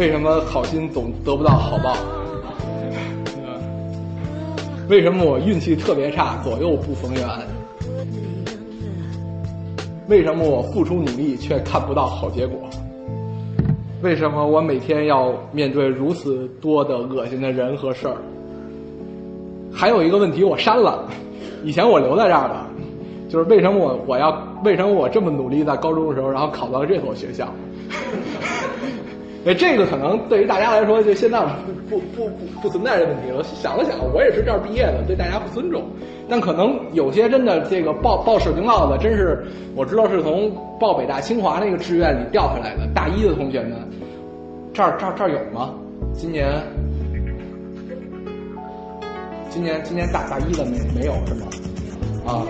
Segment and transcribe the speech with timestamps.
[0.00, 1.94] 为什么好心总得不到好报？
[4.88, 7.28] 为什么我运气特别差，左右不逢源？
[10.08, 12.58] 为什么我付出努力却看不到好结果？
[14.00, 18.16] 为什么我每天要面对如此多的恶心的人和事儿？
[19.70, 21.04] 还有一个问题我删了，
[21.62, 22.56] 以前我留在这儿的，
[23.28, 27.46] 就是为什么我我要为什么我这么努力在高中的时候，然后考到了这所学校？
[29.46, 33.42] 哎，这个可能对于大家来说，就现在不不不不不存在这问题了。
[33.42, 35.82] 想了想，我也是这儿毕业的，对大家不尊重。
[36.28, 39.42] 但可能有些真的这个报报水晶帽子，真是
[39.74, 42.86] 我知道是从报北大清华那个志愿里调下来的。
[42.94, 43.72] 大一的同学们，
[44.74, 45.74] 这儿这儿这儿有吗？
[46.12, 46.62] 今年
[49.48, 51.46] 今年今年大大一的没没有是吗？
[52.26, 52.44] 啊，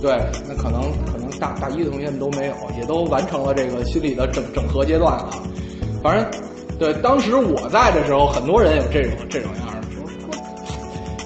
[0.00, 0.18] 对，
[0.48, 0.80] 那可能
[1.12, 5.28] 可能大大一的同学们都没有，也都完成了这个心理的整整合阶段啊。
[6.02, 6.26] 反正
[6.78, 10.02] 对，当时我在的时候，很多人有这种这种样的，说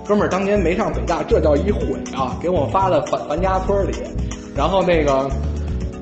[0.05, 1.81] 哥们儿当年没上北大，这叫一毁
[2.17, 2.37] 啊！
[2.43, 3.95] 给我发的樊樊家村里，
[4.57, 5.31] 然后那个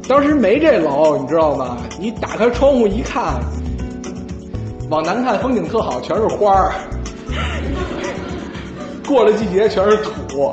[0.08, 1.76] 当时没这楼，你知道吗？
[2.00, 3.38] 你打开窗户一看，
[4.88, 6.72] 往南看风景特好，全是花儿，
[9.06, 10.50] 过了季节全是土。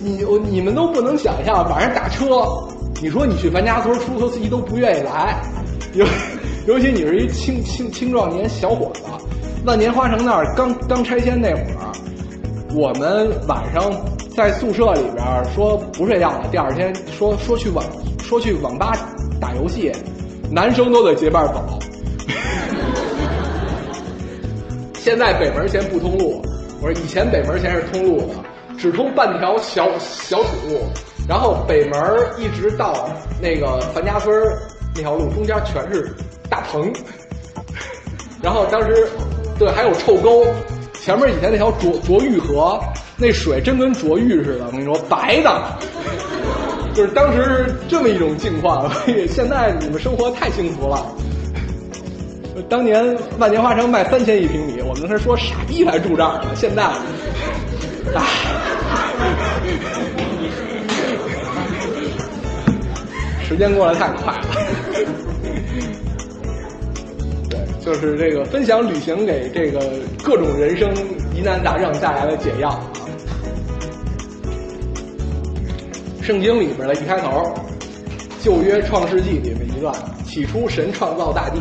[0.00, 2.24] 你你你们都不能想象，晚上打车，
[3.00, 5.42] 你说你去樊家村，出租车司机都不愿意来，
[5.94, 6.06] 尤
[6.66, 9.02] 尤其你是一青青青壮年小伙子，
[9.64, 11.92] 万年花城那儿刚刚拆迁那会儿，
[12.74, 13.90] 我们晚上
[14.36, 17.84] 在宿舍里边说不睡觉了，第二天说说去网
[18.22, 18.92] 说去网吧
[19.40, 19.90] 打游戏，
[20.50, 21.78] 男生都得结伴走。
[24.94, 26.40] 现在北门前不通路，
[26.80, 28.26] 我说以前北门前是通路的，
[28.78, 30.80] 只通半条小小土路，
[31.28, 32.00] 然后北门
[32.38, 33.08] 一直到
[33.40, 34.32] 那个樊家村
[34.94, 36.14] 那条路中间全是
[36.50, 36.92] 大棚，
[38.42, 39.08] 然后当时
[39.58, 40.44] 对还有臭沟，
[41.00, 42.80] 前面以前那条浊浊玉河，
[43.16, 45.62] 那水真跟浊玉似的，我跟你说白的，
[46.94, 51.06] 就是当时是这么一种境况，所以现在你们生活太幸福了。
[52.68, 56.50] 当年万年花城卖三千一平米，我们是说傻逼才住这儿呢。
[56.54, 56.82] 现在，
[58.14, 58.22] 唉，
[63.48, 64.44] 时间过得太快了。
[67.50, 69.80] 对，就是这个分享旅行给这个
[70.22, 70.94] 各种人生
[71.34, 72.80] 疑难杂症带来的解药。
[76.22, 77.52] 圣经里边的一开头，
[78.40, 79.92] 旧约创世纪里面一段，
[80.24, 81.58] 起初神创造大地。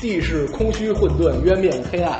[0.00, 2.18] 地是空虚混沌，渊面黑暗，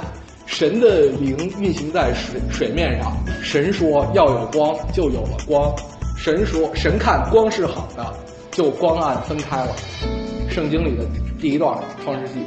[0.51, 3.17] 神的灵运行在水水面上。
[3.41, 5.73] 神说要有光，就有了光。
[6.19, 8.05] 神说神看光是好的，
[8.51, 9.73] 就光暗分开了。
[10.51, 11.05] 圣经里的
[11.41, 12.41] 第一段创世纪，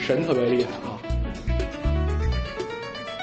[0.00, 0.96] 神特别厉害啊！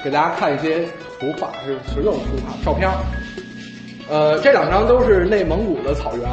[0.04, 0.84] 给大家看一些
[1.18, 2.88] 图画，是实用图画照片。
[4.08, 6.28] 呃，这两张都是内蒙古的草原，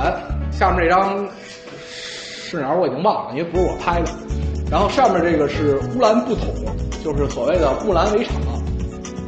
[0.52, 4.12] 下面这张是哪儿我已经忘了，因为不是我拍的。
[4.74, 6.48] 然后上面这个是乌兰布统，
[7.04, 8.34] 就是所谓的木兰围场。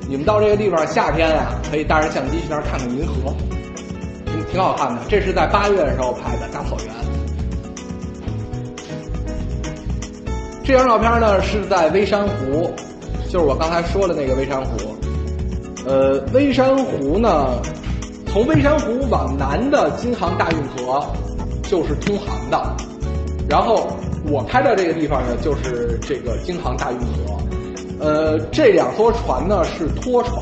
[0.10, 3.32] 你们到这个地方夏天啊，可以带着相机去那儿看看银河，
[4.26, 5.02] 挺挺好看的。
[5.08, 6.96] 这是在八月的时候拍的大草原。
[10.64, 12.74] 这张照片呢是在微山湖，
[13.30, 14.96] 就是我刚才说的那个微山湖。
[15.86, 17.62] 呃，微山湖呢，
[18.26, 21.06] 从微山湖往南的京杭大运河
[21.62, 22.76] 就是通航的，
[23.48, 23.96] 然后。
[24.28, 27.38] 我拍的这个地方呢，就是这个京杭大运河。
[28.00, 30.42] 呃，这两艘船呢是拖船，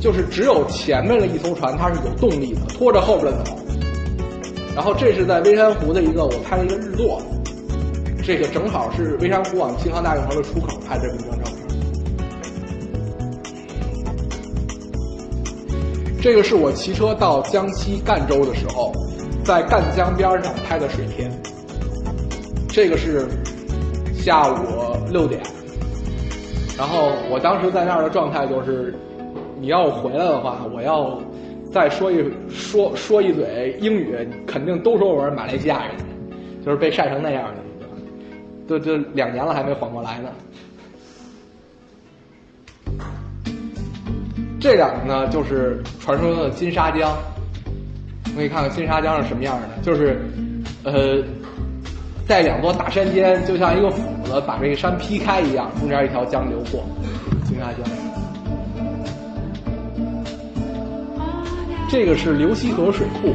[0.00, 3.56] 就是只有前面的一艘船它是有动力的，拖着后边的走。
[4.74, 7.20] 然后这是在微山湖的一个我拍了一个日落，
[8.24, 11.56] 这个正好是微山湖往京杭大运河的出口拍这么一张照片。
[16.22, 18.92] 这个是我骑车到江西赣州的时候，
[19.44, 21.41] 在赣江边上拍的水片。
[22.72, 23.28] 这个是
[24.14, 24.56] 下午
[25.10, 25.42] 六点，
[26.78, 28.94] 然后我当时在那儿的状态就是，
[29.60, 31.20] 你要回来的话，我要
[31.70, 34.16] 再说一说说一嘴英语，
[34.46, 35.94] 肯定都说我是马来西亚人，
[36.64, 37.60] 就是被晒成那样的，
[38.66, 40.30] 都都两年了还没缓过来呢。
[44.58, 47.14] 这两个呢，就是传说中的金沙江，
[48.34, 50.22] 我给你看看金沙江是什么样的，就是
[50.84, 51.22] 呃。
[52.32, 56.82] 在两座大山间，就像一个斧子把这个山劈开一样，中间一条江流过，
[57.44, 57.84] 金沙江。
[61.90, 63.34] 这个是流溪河水库，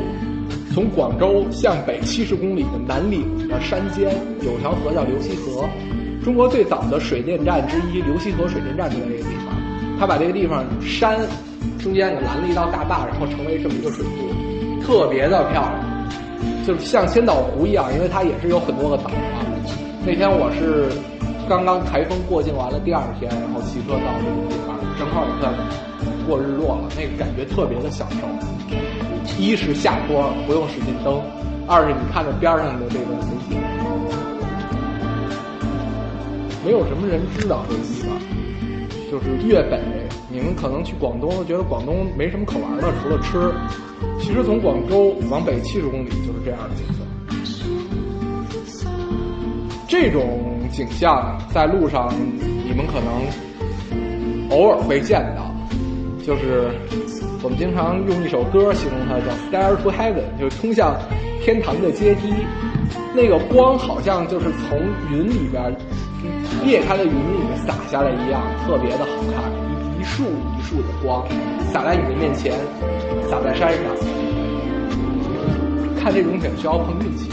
[0.73, 5.69] 从广州向北七十公里的南岭的山间有条河叫流溪河，
[6.23, 9.55] 中国最早的水电站之一流溪河水电站就在这个地方。
[9.99, 11.19] 他把这个地方山
[11.77, 15.96] 中间给拦了一道大坝，然后成为这么一个水库，特别的漂亮，
[16.67, 19.15] 就像千岛湖一样，因为它也是有很多个岛嘛。
[20.05, 20.91] 那天我是
[21.47, 25.53] 刚刚台风过境完了第二天，然后骑车到这个地方，正好也算
[26.27, 28.27] 过日落了，那个感觉特别的享受。
[29.39, 31.23] 一是下坡不用使劲蹬，
[31.69, 33.55] 二是你看着边上的这个风景，
[36.65, 38.11] 没有什么人知道这个地方。
[39.09, 39.79] 就是粤北，
[40.29, 43.51] 你们可能去广东觉得广东没什么可玩的，除了吃。
[44.19, 46.99] 其实从广州往北七十公里就是这样的景色。
[49.87, 52.13] 这种景象在路上
[52.65, 53.23] 你们可能
[54.49, 55.49] 偶尔会见到，
[56.25, 56.69] 就是
[57.41, 60.93] 我们经常用一首歌形容它，叫 “Stair to Heaven”，就是通向
[61.41, 62.33] 天堂的阶梯。
[63.15, 64.77] 那个光好像就是从
[65.09, 65.73] 云里边。
[66.65, 69.43] 裂开的云里面洒下来一样，特别的好看，
[70.67, 71.25] 束一束的光
[71.71, 72.53] 洒在你的面前，
[73.29, 73.95] 洒在山上。
[75.97, 77.29] 看这种景需要碰运气。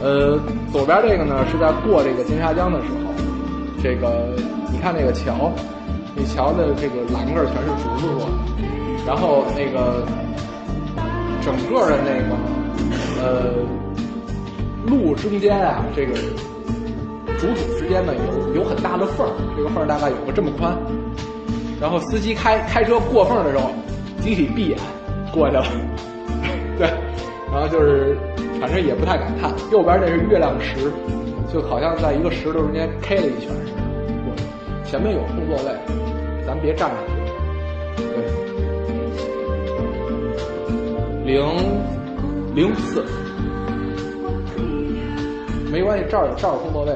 [0.00, 0.38] 呃，
[0.70, 3.12] 左边这个呢是在过这个金沙江的时候，
[3.82, 4.36] 这个
[4.70, 5.50] 你看那个桥，
[6.14, 8.32] 那桥的这个栏杆全是竹子做的，
[9.06, 10.06] 然后那个
[11.42, 12.36] 整个的那个
[13.20, 13.54] 呃。
[14.86, 16.12] 路中间啊，这个
[17.38, 20.76] 主土之间呢有有很大的缝儿，这个缝儿大概有个这么宽。
[21.80, 23.70] 然后司机开开车过缝的时候，
[24.20, 24.78] 集体闭眼
[25.32, 25.64] 过去了。
[26.78, 26.88] 对，
[27.52, 28.16] 然后就是
[28.60, 29.52] 反正也不太敢看。
[29.70, 30.90] 右边那是月亮石，
[31.52, 33.82] 就好像在一个石头中间 K 了一圈似的。
[34.84, 35.74] 前面有空座位，
[36.46, 37.12] 咱别站上去。
[38.02, 38.14] 对，
[41.24, 41.44] 零
[42.54, 43.04] 零四。
[45.70, 46.94] 没关系，这儿有这儿有空座位，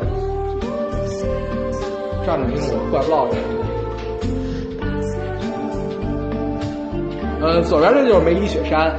[2.29, 3.41] 站着听我怪不落的。
[7.41, 8.95] 呃，左边这就是梅里雪山，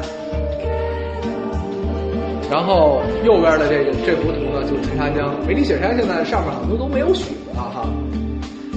[2.50, 5.30] 然后右边的这个这幅图呢就是金沙江。
[5.46, 7.86] 梅里雪山现在上面好多都没有雪了哈，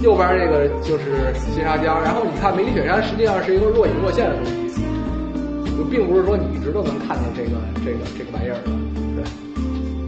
[0.02, 1.98] 右边这个就是金沙江。
[2.02, 4.82] 然后你看梅里雪山实际上是一个若隐若现的东西，
[5.78, 7.52] 就并不是说你一直都能看见这个
[7.82, 8.70] 这个这个玩意儿的。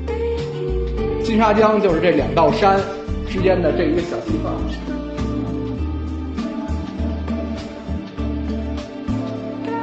[0.04, 0.14] 对
[1.24, 2.78] 金沙江就是这两道山
[3.34, 4.54] 之间的这一个小地方。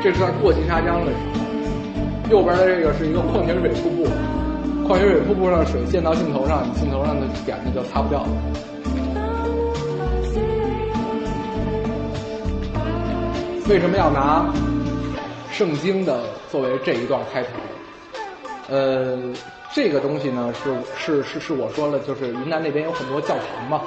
[0.02, 1.18] 这是在过金沙江的时
[2.30, 4.08] 候，右边的这个是一个矿泉水瀑布，
[4.88, 8.30] 矿泉水瀑布上水溅到镜头上，你镜头上的点子就擦不掉了。
[13.68, 14.50] 为什么要拿
[15.52, 17.50] 圣经的作为这一段开头？
[18.70, 19.20] 呃。
[19.74, 23.82] 这个东西呢，是是是是我说了，就是云南那边有很多教堂嘛，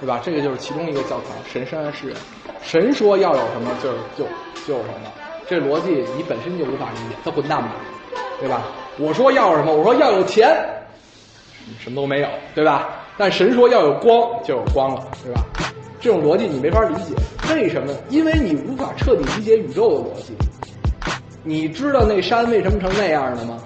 [0.00, 0.20] 对吧？
[0.22, 2.16] 这个就是其中一个教堂，神山是人，
[2.62, 4.28] 神说要有什么就就
[4.66, 5.10] 就有什么，
[5.48, 7.76] 这逻辑你本身就无法理解，他混蛋吧，
[8.38, 8.62] 对吧？
[8.98, 10.54] 我说要什么，我说要有钱，
[11.78, 12.90] 什么都没有，对吧？
[13.16, 15.46] 但神说要有光，就有光了，对吧？
[15.98, 17.14] 这种逻辑你没法理解，
[17.54, 17.94] 为什么？
[18.10, 20.36] 因为你无法彻底理解宇宙的逻辑。
[21.42, 23.58] 你知道那山为什么成那样的吗？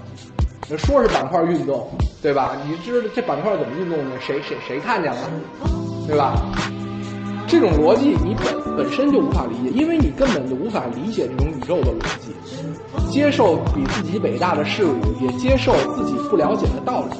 [0.74, 1.86] 说是板块运动，
[2.22, 2.56] 对吧？
[2.66, 4.18] 你知道这板块怎么运动的？
[4.20, 5.18] 谁谁谁看见了，
[6.06, 6.34] 对吧？
[7.46, 12.34] 这种逻辑你本本身就无法理解，因为你根本就无法理解这种宇宙的逻辑，
[13.08, 17.16] 接受比自己伟大的事物，也接受自己不了解的道理。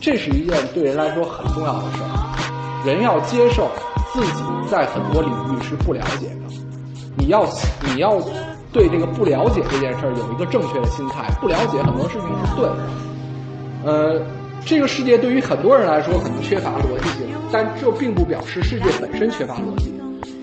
[0.00, 2.84] 这是一件对人来说很重要的事儿。
[2.86, 3.68] 人要接受
[4.12, 6.54] 自己在很多领域是不了解的，
[7.16, 7.44] 你要
[7.84, 8.20] 你要。
[8.72, 12.76] 对这个不了解这件事儿有一个正确的心态，不了解很多事情是对的。
[13.84, 14.22] 呃，
[14.64, 19.92] 这个世界对于很多人来说可能缺乏逻辑性，但这并不表示世界本身缺乏逻辑。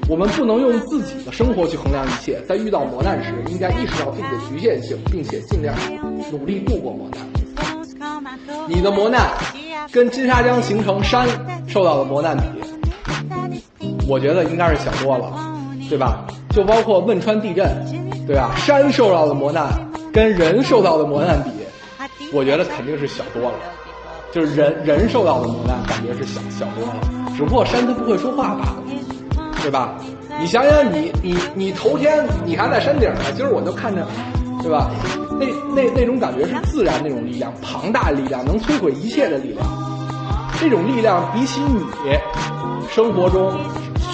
[0.07, 5.75] 我们不能用自己的生活去衡量一切，在遇到磨难时，应该意识到自己的局限性，并且尽量
[6.31, 7.19] 努力度过磨难。
[8.67, 9.31] 你的磨难
[9.91, 11.27] 跟金沙江形成山
[11.67, 13.63] 受到的磨难比，
[14.07, 15.31] 我觉得应该是小多了，
[15.89, 16.25] 对吧？
[16.50, 18.08] 就包括汶川地震。
[18.29, 19.67] 对啊，山受到的磨难
[20.13, 21.50] 跟人受到的磨难比，
[22.31, 23.57] 我觉得肯定是小多了。
[24.31, 27.00] 就是人人受到的磨难感觉是小小多了，
[27.36, 28.83] 只不过山它不会说话罢了，
[29.63, 29.95] 对吧？
[30.39, 34.05] 你想想，你你你头天你还在山顶呢，今儿我就看着，
[34.62, 34.91] 对吧？
[35.39, 39.65] 那那那种感觉是自然那种力量，庞大力量，能摧毁一切的力量。
[40.62, 41.83] 这种力量比起你
[42.91, 43.59] 生活中。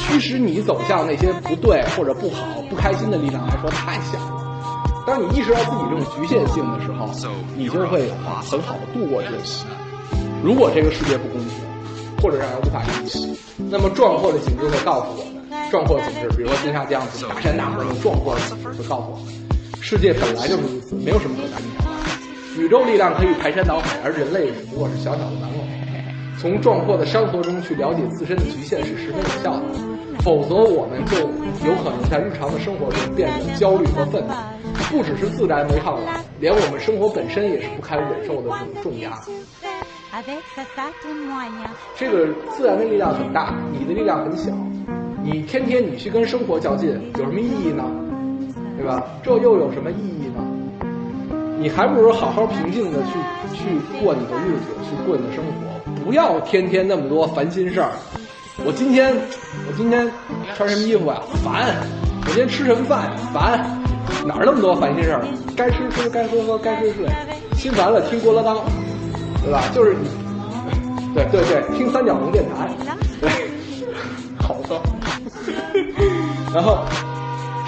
[0.07, 4.41] 缺其实你走向那些不对或者不好、不开心的力量来说太小了。
[5.05, 7.09] 当你意识到自己这种局限性的时候，
[7.55, 9.37] 你就会啊很好的度过这个。
[10.41, 11.49] 如果这个世界不公平，
[12.21, 13.19] 或者让人无法理解，
[13.69, 19.33] 那么壮阔的景致会告诉我们，壮阔的景致，比如说金沙江大山大河那种壮阔的景致，会告诉我们，
[19.81, 22.61] 世界本来就是如此，没有什么可大逆不道的。
[22.61, 25.59] 宇宙力量可以排山倒海，而人类只不过是小小的玩偶。
[26.37, 29.63] 从壮阔的山河中去了解自身的局限是十分有效的，
[30.19, 31.17] 否则我们就
[31.67, 34.33] 有可能在日常的生活中变得焦虑和愤怒。
[34.91, 39.19] 不只是自然违抗了，连我们生活本身也是不堪忍受的这种重压。
[41.97, 44.51] 这个自然的力量很大，你的力量很小，
[45.23, 47.83] 你天天你去跟生活较劲，有什么意义呢？
[48.77, 49.03] 对吧？
[49.23, 50.43] 这又有什么意义呢？
[51.57, 53.63] 你还不如好好平静的去去
[54.03, 57.91] 过你的日子，去过你的生活，不要天天那么多烦心事儿。
[58.63, 59.13] 我今天
[59.67, 60.09] 我今天
[60.55, 61.21] 穿什么衣服呀？
[61.43, 61.75] 烦！
[62.21, 63.11] 我今天吃什么饭？
[63.33, 63.81] 烦！
[64.25, 65.21] 哪儿那么多烦心事儿？
[65.55, 67.07] 该吃吃，该喝喝，该睡睡，
[67.57, 68.57] 心烦了听郭德纲。
[69.43, 69.61] 对吧？
[69.75, 70.09] 就是你，
[71.13, 72.67] 对对对，听三角龙电台，
[73.21, 73.29] 对，
[74.41, 74.81] 好的。
[76.51, 76.79] 然后，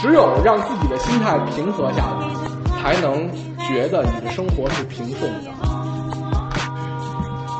[0.02, 3.30] 只有让自己的心态平和下来，才能
[3.68, 5.67] 觉得你的生活是平顺的。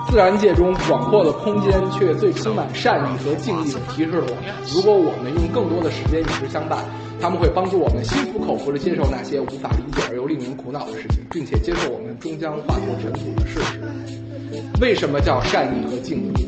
[0.10, 6.84] 自然界中广阔的空间，却最充满善意和敬意的提示了我们：如果我们用更多的时间与之相伴。
[7.20, 13.82] 他们会帮助我们心服口服地接受那些无法理解而又令人苦恼的事情，并且接受我们终将化作尘土的事实。
[14.80, 16.48] 为什么叫善意和敬意？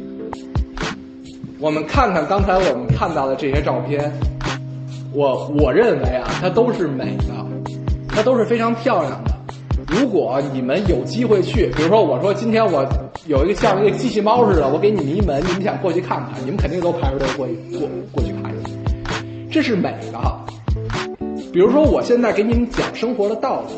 [1.59, 4.13] 我们看看刚才我们看到的这些照片，
[5.11, 7.33] 我我认为啊，它都是美的，
[8.07, 9.31] 它都是非常漂亮的。
[9.87, 12.87] 如果你们有机会去，比如说我说今天我
[13.29, 18.51] 有一个像一个机器猫似的，我给你们一门，你们想过去看看，你们肯定都排着队过去过过去看。
[19.51, 20.43] 这是美的哈。
[21.53, 23.75] 比如说，我现在给你们讲生活的道理，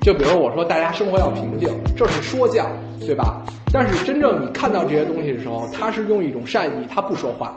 [0.00, 2.66] 就比如我说大家生活要平静，这是说教，
[3.00, 3.42] 对吧？
[3.70, 7.54] 但是真正你看到这些东西的时候，他是用一种善意，他不说话，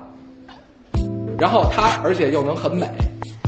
[1.37, 2.85] 然后他而且又能很美，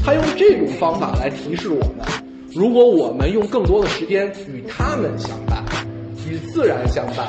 [0.02, 2.06] 他用这种方法来提示我们：
[2.54, 5.62] 如果我们用更多的时间与他们相伴，
[6.26, 7.26] 与自然相伴，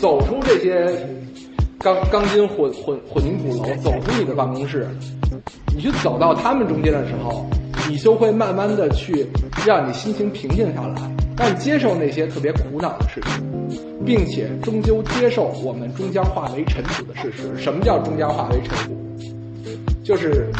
[0.00, 0.86] 走出这些
[1.78, 4.86] 钢钢筋混混混凝土楼，走出你的办公室。
[5.74, 7.46] 你去走到他们中间的时候，
[7.88, 9.26] 你就会慢慢的去
[9.66, 10.94] 让你心情平静下来，
[11.36, 17.56] 让你接受那些特别苦恼的事情，并且终究接受我们终将化为尘土的事实。
[17.56, 18.96] 什么叫终将化为尘土？
[20.02, 20.50] 就是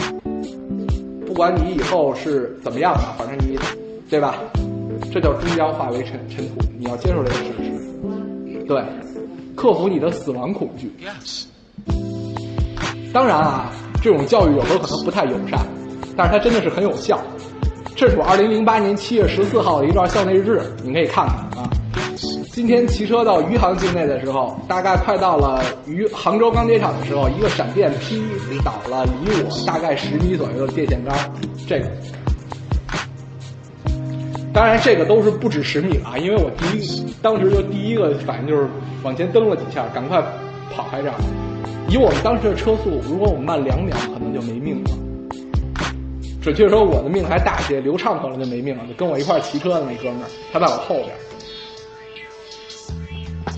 [1.27, 3.59] 不管你以后是怎么样的，反正你，
[4.11, 4.37] 对吧？
[5.13, 8.65] 这叫终将化为尘尘土，你要接受这个事实。
[8.67, 8.83] 对，
[9.59, 10.91] 克服你的死亡恐惧。
[13.13, 13.73] 当然啊。
[14.01, 15.59] 这种教育有时候可能不太友善，
[16.17, 17.21] 但是它真的是很有效。
[17.97, 21.69] 这是我二零零八年七月十四号的一段校内日志，你可以看看啊。
[22.53, 28.23] 今天骑车到余杭境内的时候，大概快到了余杭州钢铁厂的时候，一个闪电劈
[28.65, 31.19] 倒了离我大概十米左右的电线杆。
[31.67, 31.91] 这个，
[34.53, 38.67] 当然这个都是不止十米了啊，因为我第一当时就第一个反应就是
[39.03, 40.21] 往前蹬了几下，赶快
[40.75, 41.15] 跑开这儿。
[41.89, 44.91] 以我们当时的车速，如果我们慢两秒，可能就没命了。
[46.43, 47.81] 准确说，我的命还大些。
[47.81, 51.09] 刘畅可能就没命了，就跟我一块骑车的那哥们儿，他在我后边。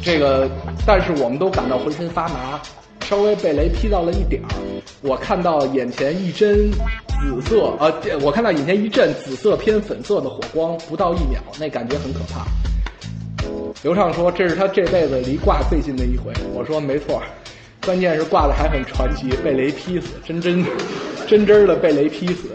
[0.03, 0.49] 这个，
[0.87, 2.61] 但是我们都感到浑身发麻，
[3.03, 4.49] 稍微被雷劈到了一点儿。
[5.03, 6.71] 我看到眼前一针
[7.21, 12.45] 紫色，呃，我看到眼前一阵紫色偏粉色的火光，不到一秒，那感觉很可怕。
[13.83, 17.23] 刘畅说：“这是他这辈子离挂最近的一回。”我说：“没错。”
[17.85, 20.63] 关键是挂的还很传奇，被雷劈死，真真
[21.27, 22.51] 真真的被雷劈死。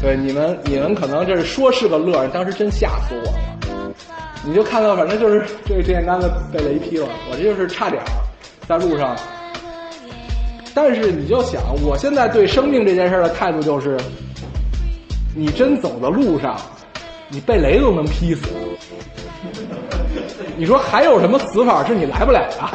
[0.00, 3.94] 对你们，你们可能这是说是个乐，当时真吓死我了。
[4.44, 8.02] 你就看到，反正就是这电线杆子被雷劈了，我这就是差点
[8.66, 9.16] 在路上。
[10.74, 13.96] 但是你就想，我现在对生命这件事的态度就是：
[15.34, 16.56] 你真走的路上，
[17.28, 18.48] 你被雷都能劈死，
[20.56, 22.68] 你说还有什么死法是你来不了的？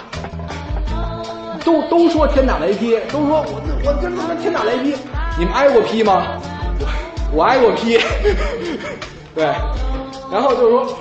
[1.66, 4.96] 都都说天打雷劈，都说我我这他妈天打雷劈，
[5.38, 6.39] 你们挨过劈吗？
[6.80, 6.88] 我
[7.34, 7.98] 我挨过劈，
[9.36, 9.44] 对，
[10.32, 10.98] 然后就是说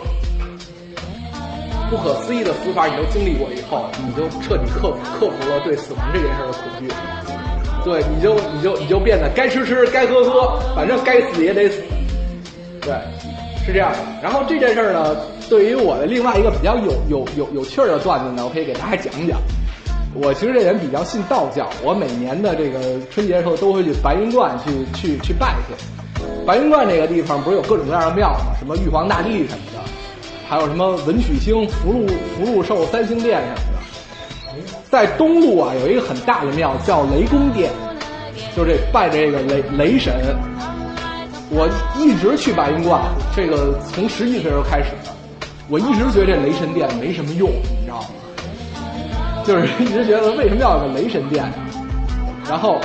[1.90, 6.88] 不可思议的死法，你都经历过以后，你就彻底克克服了对死亡这件事的恐惧，
[7.84, 11.82] 对，你就你就你就变得该吃吃该喝喝，反正该死也得死，
[12.80, 12.92] 对，
[13.64, 13.98] 是这样的。
[14.22, 15.16] 然后这件事呢，
[15.48, 19.38] 对于我的另外一个比较有有有有趣的段子呢，我可以给大家讲讲。
[20.18, 25.74] 我其实这人比较信道教，我每年的这个春节的时候都会去白云观去去去拜去。
[26.46, 28.56] 白云观这个地方不是有各种各样的庙吗？
[28.58, 29.75] 什么玉皇大帝什么的，
[30.48, 33.78] 还有什么文曲星、福禄福禄寿三星殿什么的。
[34.88, 37.70] 在东路啊，有一个很大的庙叫雷公殿，
[38.56, 40.14] 就这拜这个雷雷神。
[41.50, 43.02] 我一直去白云观，
[43.34, 45.12] 这个从十几岁时候开始的，
[45.68, 48.08] 我一直觉得这雷神殿没什么用，你知道吗？
[49.44, 51.44] 就是一直觉得为什么要有个雷神殿？
[52.48, 52.80] 然后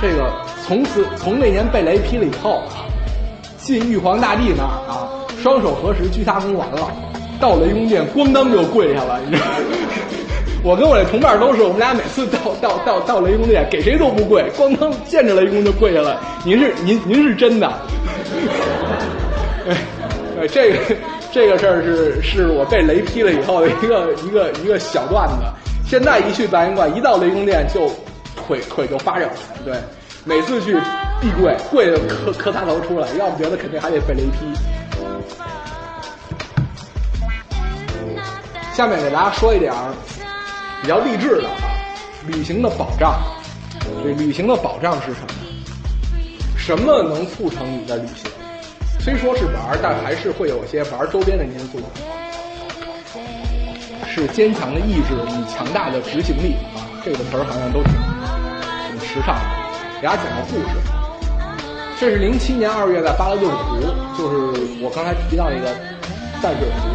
[0.00, 0.32] 这个
[0.66, 2.62] 从此从那年被雷劈了以后，
[3.58, 5.08] 进玉皇大帝那儿啊，
[5.42, 6.90] 双手合十鞠大躬完了，
[7.40, 9.46] 到雷公殿咣当就跪下了，你知道？
[10.62, 16.20] 我跟我这同伴都是，我们俩每次到到到到雷公殿，给谁都不跪，咣当见着雷公就跪下了。
[16.44, 17.66] 您是您您是真的？
[20.38, 20.78] 哎，这个
[21.32, 25.36] 这个事儿是是我被雷劈了以后的一个一个一个小段子。
[25.86, 27.90] 现在一去白云观，一到雷公殿就
[28.36, 29.30] 腿腿就发软。
[29.64, 29.74] 对，
[30.24, 30.76] 每次去
[31.20, 34.38] 必跪，跪的磕磕仨头出来，要不觉得肯定还得被雷劈。
[38.74, 39.94] 下面给大家说一点儿。
[40.82, 41.60] 比较励志的啊，
[42.26, 43.20] 旅行的保障。
[44.02, 45.28] 这旅行的保障是什么？
[46.56, 48.30] 什么能促成你的旅行？
[48.98, 51.82] 虽说是玩，但还是会有些玩周边的因素。
[54.08, 57.92] 是坚强的意志与强大的执行力啊，这个词儿好像都挺
[58.88, 60.00] 挺时尚的。
[60.00, 61.09] 给大家讲个故事。
[62.00, 63.76] 这是零七年二月在巴勒顿湖，
[64.16, 65.68] 就是我刚才提到那个
[66.40, 66.88] 淡水湖。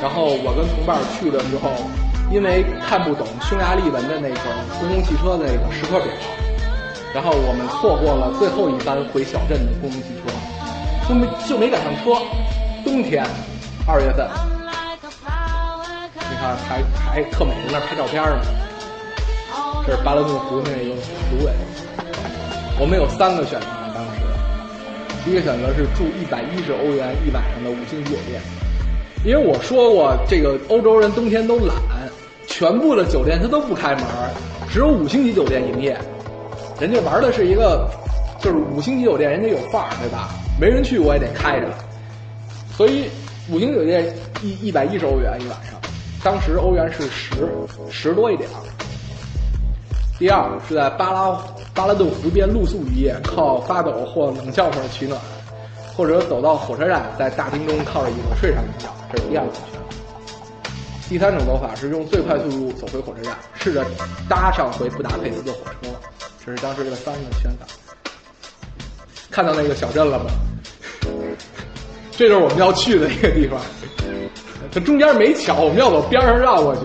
[0.00, 1.70] 然后我跟同伴去的时候。
[2.32, 4.36] 因为看不懂匈牙利文的那个
[4.78, 6.12] 公共汽车的那个时刻表，
[7.12, 10.30] 然后我们错过了最后一班回小镇的公共汽车，
[11.08, 12.22] 就没就没赶上车。
[12.84, 13.26] 冬天，
[13.84, 14.28] 二月份，
[16.14, 18.38] 你看还还特美，在那拍照片呢。
[19.84, 20.94] 这是巴勒顿湖那个
[21.34, 21.52] 芦苇。
[22.78, 23.66] 我们有三个选择，
[25.24, 28.40] 第一个选择是住一百一十欧元一晚上的五星级酒店，
[29.24, 31.76] 因为我说过这个欧洲人冬天都懒。
[32.46, 34.04] 全部的酒店他都不开门，
[34.68, 35.96] 只有五星级酒店营业。
[36.80, 37.88] 人家玩的是一个，
[38.40, 40.30] 就是五星级酒店，人家有范儿，对吧？
[40.60, 41.68] 没人去我也得开着。
[42.76, 43.08] 所以
[43.48, 45.80] 五星酒店一一百一十欧元一晚上，
[46.24, 47.48] 当时欧元是十
[47.88, 48.48] 十多一点。
[50.18, 51.38] 第二是在巴拉
[51.80, 55.18] 巴拉顿湖边露宿一夜，靠发抖或冷笑话取暖，
[55.96, 59.96] 或者走到火车站，在大厅中靠着椅子睡上一觉，这是第二种选择。
[61.08, 63.82] 第三种走法是用最快速度走回火车站，试着
[64.28, 65.88] 搭上回布达佩斯的火车。
[66.44, 67.66] 这是当时的三个选法。
[69.30, 70.26] 看到那个小镇了吗？
[72.10, 73.58] 这就是我们要去的一个地方。
[74.70, 76.82] 它中间没桥，我们要走边上绕过去。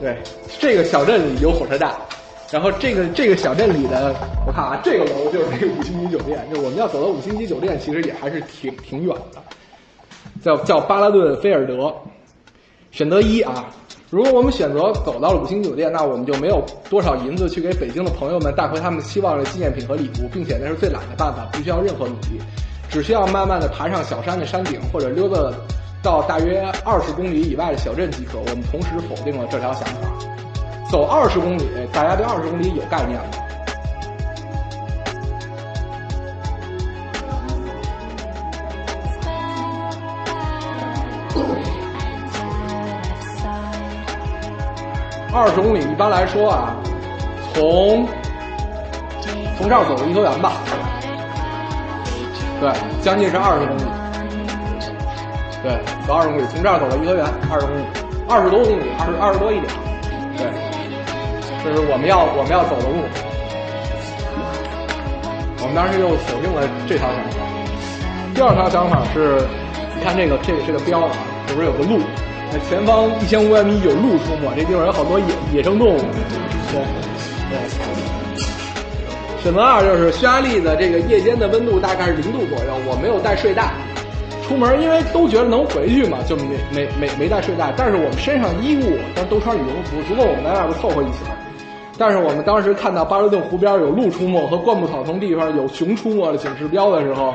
[0.00, 0.16] 对，
[0.58, 1.94] 这个小镇里有火车站，
[2.52, 6.44] 然后这个这个小镇里的，我看啊，这个楼就是那个五星级酒店。
[6.52, 9.40] 就我们要走到五星级酒店，其实也还是挺挺远的，
[10.42, 11.94] 叫叫巴拉顿菲尔德。
[12.90, 13.66] 选择一啊，
[14.10, 22.40] 如果我们选择走到了五星酒店，那我们就没有多少银子去给北京的朋友们带回他们期望的纪念品和礼物，并且那是最懒的办法，不需要任何努力，
[22.88, 25.56] 只需要慢慢的爬上小山的山顶，或者溜达
[26.02, 28.40] 到大约二十公里以外的小镇即可。
[28.40, 30.10] 我们同时否定了这条想法。
[30.90, 33.26] 走二十公里，大家对二十公里有概念吗？
[45.32, 46.74] 二十公里，一般来说啊，
[47.54, 48.04] 从
[49.56, 50.54] 从这儿走颐和园吧，
[52.60, 53.84] 对，将近是二十公里，
[55.62, 57.84] 对，走二十公里，从这儿走到颐和园，二十公里，
[58.28, 59.72] 二十多公里，二十二十多一点，
[61.70, 63.06] 就是我们要我们要走的路。
[65.62, 67.38] 我们当时就锁定了这条想法。
[68.34, 69.38] 第二条想法是，
[69.94, 71.14] 你看这个这个这个标啊，
[71.46, 72.00] 这不是有个路？
[72.50, 75.98] 那前方一千五百米有鹿出没，这地方有好多野野生动物。
[76.72, 76.82] 对，
[77.50, 77.54] 对。
[79.40, 83.70] 选择二就是匈牙利的这个夜间的温度大概是零度左右，我没有带睡袋，
[84.48, 87.72] 出门因为都觉得能回去嘛，就没没没没带睡袋。
[87.76, 91.24] 但是我们身上衣物但都穿羽绒服，足够我们在外边凑合一宿。
[92.00, 97.34] 但是我们当时看到巴勒顿湖边有鹿出没和灌木草丛地方有熊出没的警示标的时候。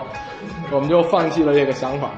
[0.72, 2.12] 我们就放弃了这个想法，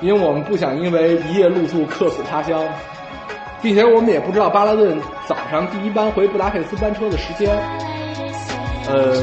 [0.00, 2.62] 因为我们不想因为一夜露宿客死他乡，
[3.60, 7.54] 并且我们也不知道巴拉顿早上第一班回布达佩斯班车的时间。
[8.88, 9.16] 呃，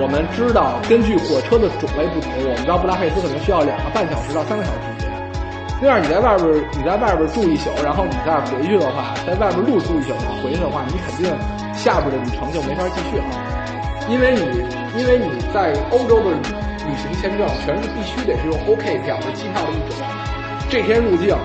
[0.00, 4.78] 我们知道根据火车的种类不同，我们到布达佩斯可能需要两个半小时到三个小时
[5.82, 5.88] 时间。
[5.88, 6.46] 那样你在外边
[6.78, 11.26] 你在外边住一宿，然后你再回去的话，在外边露宿一宿回去的话，你肯定
[11.74, 13.24] 下边的旅程就没法继续了，
[14.08, 20.06] 因为你因为你在欧洲的旅行签证全是必须得是用 OK 票是机票的一种，
[20.70, 21.36] 这天入境。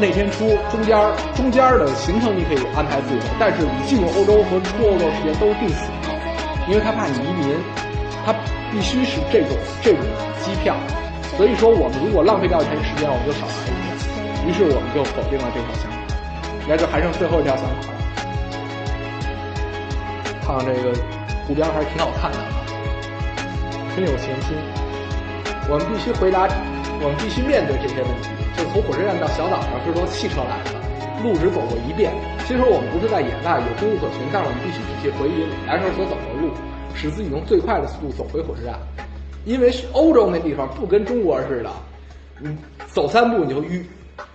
[0.00, 0.98] 那天出中间
[1.36, 6.08] 中间的行程你可以安排自由，但是你进入欧洲和出欧洲时间都是定死的，
[6.66, 7.54] 因为他怕你移民，
[8.24, 8.34] 他
[8.72, 9.50] 必须是这种
[9.82, 10.00] 这种
[10.42, 10.74] 机票，
[11.36, 13.96] 所以说我们如果浪费掉一天时间，我们就少来一天，
[14.46, 15.96] 于是我们就否定了这条想法，
[16.68, 17.98] 那就还剩最后一条想法了。
[20.44, 20.92] 看看这个
[21.46, 22.60] 图标还是挺好看的啊，
[23.96, 24.54] 真有闲心。
[25.70, 26.46] 我们必须回答，
[27.00, 28.28] 我们必须面对这些问题。
[28.58, 30.76] 就从火车站到小岛上是坐汽车来的，
[31.24, 32.12] 路只走过一遍。
[32.44, 36.52] 虽说我们不是在野外，有公路可循，但是我们必须仔细回忆来时候所走的路，
[36.92, 38.76] 使自己用最快的速度走回火车站。
[39.44, 41.70] 因为欧洲那地方不跟中国似的，
[42.40, 42.56] 你
[42.88, 43.84] 走三步你就遇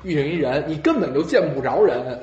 [0.03, 2.19] 遇见一人，你根本就见不着人，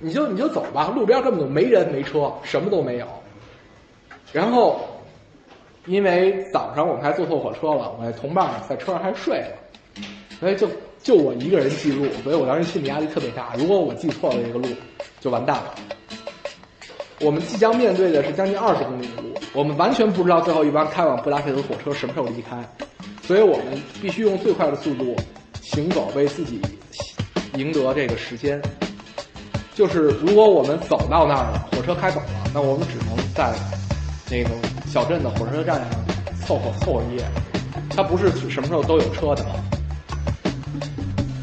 [0.00, 3.06] 你就你就走吧，路边根本就没人没车，什么都没有。
[4.32, 4.80] 然后，
[5.86, 9.56] 因为早上我们还坐错火车了，我那同伴在车上还睡了，
[10.40, 10.68] 所以就。
[11.02, 13.52] 就我一个人记录，所以我当时心理压力特别大。
[13.56, 14.66] 如果我记错了这个路，
[15.20, 15.72] 就完蛋了。
[17.20, 19.08] 我们即将面对的是将近二十公里，
[19.56, 22.62] 我们完全不知道最后一班开往布达佩斯的火车什么时候离开，
[23.22, 25.16] 所以我们必须用最快的速度
[25.62, 26.60] 行走，为自己
[27.54, 28.60] 赢得这个时间。
[29.74, 33.54] 就是如果我们走到那儿了，火车开走了，那我们只能在
[34.30, 34.50] 那个
[34.86, 35.88] 小镇的火车站上
[36.44, 37.24] 凑合凑合一夜。
[37.88, 39.46] 它不是什么时候都有车的。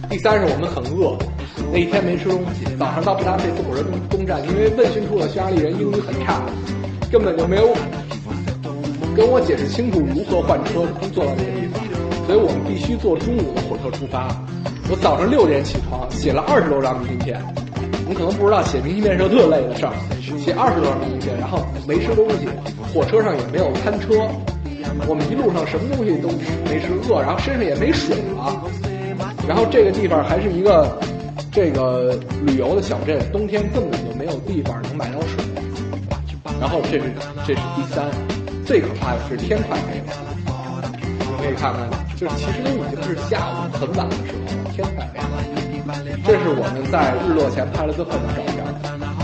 [0.08, 1.17] 第三是我们很饿，
[1.71, 2.63] 那一天没吃东西。
[2.78, 6.43] 早上到布达佩斯火车东站，因为问询处的匈牙利人英语很差，
[7.13, 7.67] 根本就没有
[9.15, 10.82] 跟我解释清楚如何换车
[11.13, 11.80] 坐到那个地方，
[12.26, 14.36] 所以我们必须坐中午的火车出发。
[14.89, 17.39] 我早上六点起床，写了二十多张明信片。
[18.10, 19.93] 你可能不知道，写明信片是个特累的事儿，
[20.39, 22.49] 写二十多张明信片，然后没吃东西，
[22.91, 24.26] 火车上也没有餐车，
[25.08, 26.30] 我们一路上什么东西都
[26.65, 28.58] 没吃，饿，然后身上也没水了。
[29.47, 30.97] 然后这个地方还是一个
[31.52, 35.45] 这个旅游的小镇，冬天根本就没有地方能买到水。
[36.63, 37.12] 然后这是
[37.45, 38.08] 这是第三，
[38.65, 40.15] 最可怕的是天快黑了。
[41.19, 45.28] 你可以看看，就是其实都已经是下午很晚的时候了，天快黑了。
[46.23, 48.63] 这是我们在日落前拍了最后一张照片，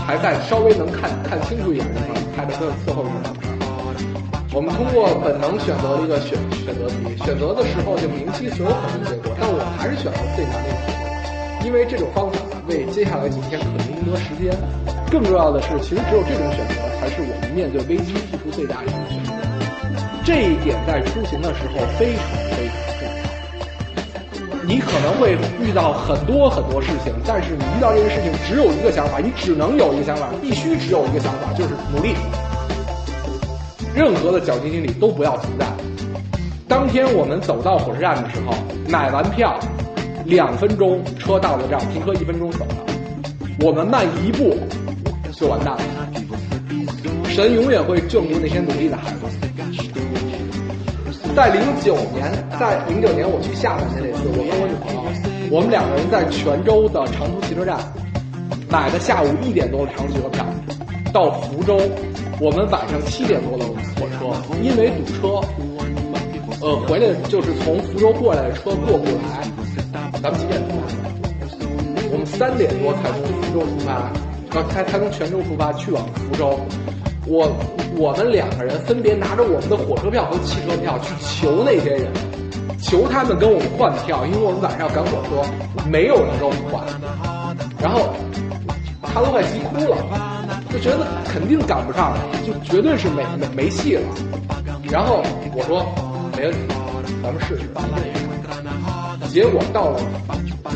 [0.04, 3.48] 还在稍微能看看清楚一点的地方拍的最最后一张照片。
[4.52, 12.36] 我们通过本能选择了一个选选择题，选择的时候就明晰所有可能结果，但我还是选择最难的一个，因为这种方法
[12.68, 14.52] 为接下来几天可能赢得时间。
[15.08, 16.89] 更重要的是，其实只有这种选择
[17.54, 19.32] 面对危机付出最大的一个选择。
[20.24, 22.22] 这一点在出行的时候非常
[22.56, 24.64] 非常重要。
[24.64, 32.14] 你可能会遇到很多很多事情，但是你遇到这个事情只有一个想法，你只能有一个想法，必须只有一个想法，就是努力。
[33.94, 35.66] 任何的侥幸心理都不要存在。
[36.68, 38.54] 当天我们走到火车站的时候，
[38.88, 39.58] 买完票，
[40.26, 42.76] 两分钟车到了这儿，停车一分钟走了。
[43.58, 44.56] 我们慢一步
[45.32, 46.09] 就完蛋了。
[47.30, 49.20] 神永远会眷顾那些努力的孩子。
[51.34, 55.02] 在零九年，在零九年我去厦门的那次，我跟我女朋友，
[55.48, 57.78] 我们两个人在泉州的长途汽车站
[58.68, 60.44] 买的下午一点多的长途汽车票，
[61.12, 61.80] 到福州。
[62.40, 63.64] 我们晚上七点多的
[63.94, 65.40] 火车，因为堵车，
[66.60, 69.46] 呃，回来就是从福州过来的车过不来。
[70.20, 70.88] 咱们几点出发？
[72.10, 74.10] 我们三点多才从福州出发，
[74.52, 76.58] 呃，才才从泉州出发去往福州。
[77.30, 77.48] 我
[77.96, 82.10] 我们两个人分别拿着我们的火车票和汽车票去求那些人，
[82.82, 86.84] 求他们跟我们换票，因为我们晚上要赶火车，没有人跟我们换。
[87.80, 88.10] 然后
[89.00, 89.96] 他都快急哭了。
[90.72, 94.02] 就觉得肯定赶不上了，就绝对是没没没戏了。
[94.88, 95.20] 然后
[95.52, 95.84] 我说
[96.36, 96.58] 没问题，
[97.22, 97.68] 咱们试试。
[99.28, 99.98] 结果到了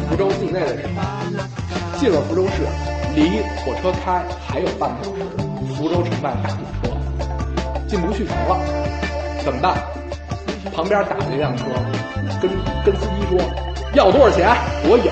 [0.09, 2.63] 福州境内的时候，进了福州市，
[3.15, 5.44] 离火车开还有半个小时，
[5.77, 6.95] 福州城外大堵车，
[7.89, 8.57] 进不去城了，
[9.45, 9.77] 怎么办？
[10.75, 11.65] 旁边打了一辆车，
[12.41, 12.51] 跟
[12.85, 13.39] 跟司机说
[13.95, 14.49] 要多少钱？
[14.85, 15.11] 我有。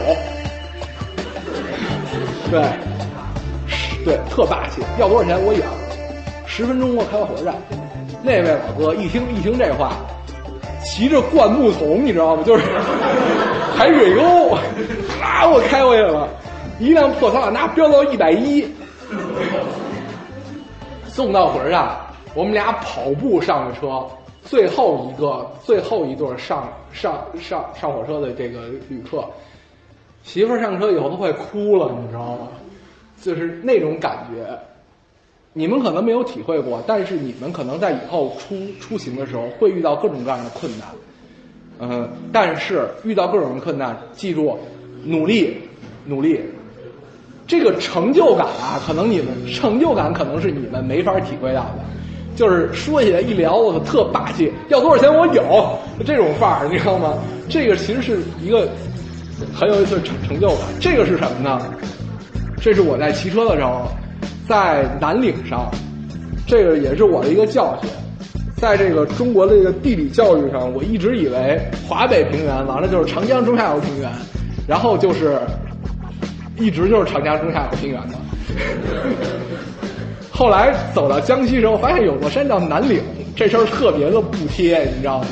[2.51, 2.62] 对。
[4.05, 5.62] 对，特霸气，要多少钱我有。
[6.46, 7.55] 十分钟给我开到火车站。
[8.22, 9.92] 那位老哥一听一听这话，
[10.85, 12.42] 骑着灌木桶，你知道吗？
[12.44, 12.64] 就是
[13.77, 14.55] 排水沟，
[15.20, 16.29] 啊，我开过去了。
[16.79, 18.66] 一辆破桑塔纳飙到一百一，
[21.12, 21.94] 送到火车站，
[22.35, 24.03] 我们俩跑步上了车。
[24.42, 29.25] 最后一个最后一对上上上上火车的这个旅客，
[30.25, 32.48] 媳妇儿上车以后都快哭了，你知道吗？
[33.20, 34.59] 就是那种感觉，
[35.53, 40.88] 你们可能没有体会过，但是你们可能在以后出出行的时候会遇到各种各样的困难，
[41.79, 44.59] 嗯，但是遇到各种困难，记住，
[45.05, 45.57] 努力，
[46.07, 46.40] 努力，
[47.52, 51.84] 这个成就感啊，可能你们成就感可能是你们没法体会到的，
[52.34, 57.12] 就是说起来一聊，我特霸气，要多少钱我有，这种范儿，你知道吗？
[57.50, 58.66] 这个其实是一个。
[59.52, 61.60] 很有一次成成就感，这个是什么呢？
[62.58, 63.86] 这是我在骑车的时候，
[64.48, 65.68] 在南岭上，
[66.46, 67.90] 这个也是我的一个教训。
[68.56, 74.08] 在这个中国的这个地理教育上，我一直以为华北平原完了就是长江中下游平原，
[74.66, 75.40] 然后就是
[76.62, 78.14] 一直就是长江中下游平原的。
[80.31, 83.01] 后来走到江西时候，发现有座山叫南岭，
[83.37, 85.27] 这事儿特别的不贴，你知道吗？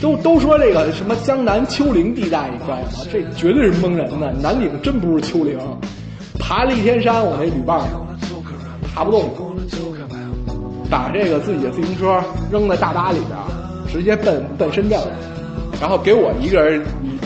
[0.00, 2.82] 都都说这个什么江南丘陵地带，你知道吗？
[3.12, 4.32] 这绝对是蒙人的。
[4.42, 5.58] 南岭真不是丘陵，
[6.38, 7.80] 爬了一天山，我那旅伴
[8.94, 9.30] 爬不动了，
[10.90, 12.20] 把这个自己的自行车
[12.50, 13.38] 扔在大巴里边，
[13.92, 15.12] 直接奔奔深圳了，
[15.80, 16.82] 然后给我一个人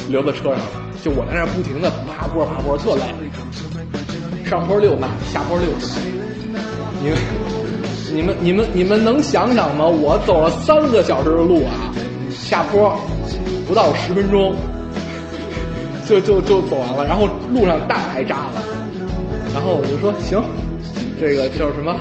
[0.08, 0.64] 留在车上了，
[1.06, 1.88] 就我在那不停的
[2.18, 3.02] 爬坡爬坡，特累，
[4.44, 6.00] 上坡六迈，下坡六十
[6.50, 6.58] 迈，
[7.00, 7.16] 你们
[8.12, 9.86] 你们你们你们能想想吗？
[9.86, 11.94] 我走了三个小时的路啊！
[12.30, 12.92] 下坡
[13.68, 14.56] 不到十分钟，
[16.08, 17.06] 就就就走完了。
[17.06, 18.58] 然后路上大挨渣子，
[19.54, 20.42] 然后我就说行，
[21.20, 21.94] 这个叫什么？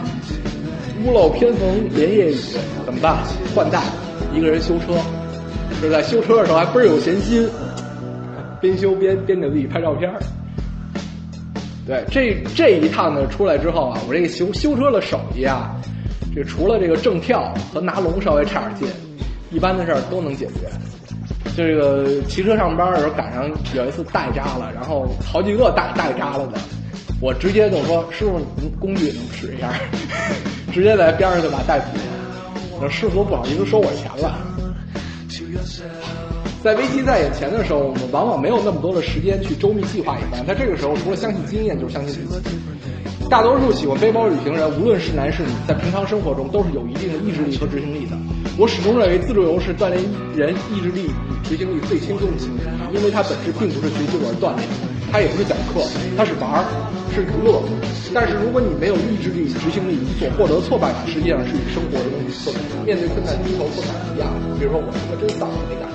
[1.05, 2.37] 屋漏偏逢连夜雨，
[2.83, 3.17] 怎么办？
[3.53, 3.83] 换代，
[4.33, 4.95] 一个人修车。
[5.79, 7.47] 就在修车的时候还倍儿有闲心，
[8.65, 10.11] 边修边边给自己拍照片
[11.85, 15.75] 对，这这一趟呢出来之后啊，我这个修修车的手艺啊，
[16.35, 18.87] 这除了这个正跳和拿龙稍微差点劲。
[19.51, 20.67] 一般的事儿都能解决。
[21.55, 26.57] 就这个骑车上班的时候赶上有一次带扎了，然后好几个带带扎了的，
[27.21, 29.71] 我直接就说：“师傅，您工具能使一下？”
[30.73, 32.89] 直接在边上就把带补了。
[32.89, 34.35] 师傅不好意思收我钱了。
[36.65, 40.43] 在危机在眼前的时候，我们往往没有那么多的时间去周密计划一番。
[40.47, 42.57] 在这个时候，除了相信经验，就是相信自己。
[43.29, 48.17] 大多数喜欢背包旅行人，无论是男是女，在平常生活中都是有一定的意志力和执行力的。
[48.57, 50.01] 我始终认为，自助游是锻炼
[50.33, 52.65] 人意志力与执行力最轻松的行为，
[52.97, 54.65] 因为它本质并不是学习或者锻炼，
[55.13, 55.85] 它也不是讲课，
[56.17, 56.65] 它是玩儿，
[57.13, 57.61] 是娱乐。
[58.09, 62.49] 但是如果你没有意志力、执行力，你所获得的挫败感实际上是与生活的东西错
[62.81, 64.33] 面对困难低头不敢一样。
[64.57, 65.85] 比如说，我他妈真丧，没赶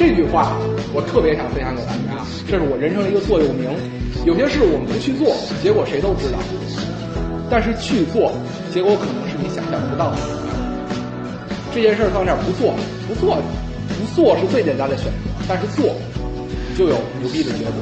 [0.00, 0.56] 这句话
[0.96, 3.68] 我特别想分享给大家，这是我人生的一个座右铭。
[4.24, 6.40] 有些事我们不去做，结果谁都知道；
[7.52, 8.32] 但是去做，
[8.72, 10.16] 结果可能是你想象不到的。
[11.76, 12.72] 这件事放这不做，
[13.04, 13.36] 不做，
[13.92, 17.76] 不做是最简单的选择，但是做，你就有牛逼的结果。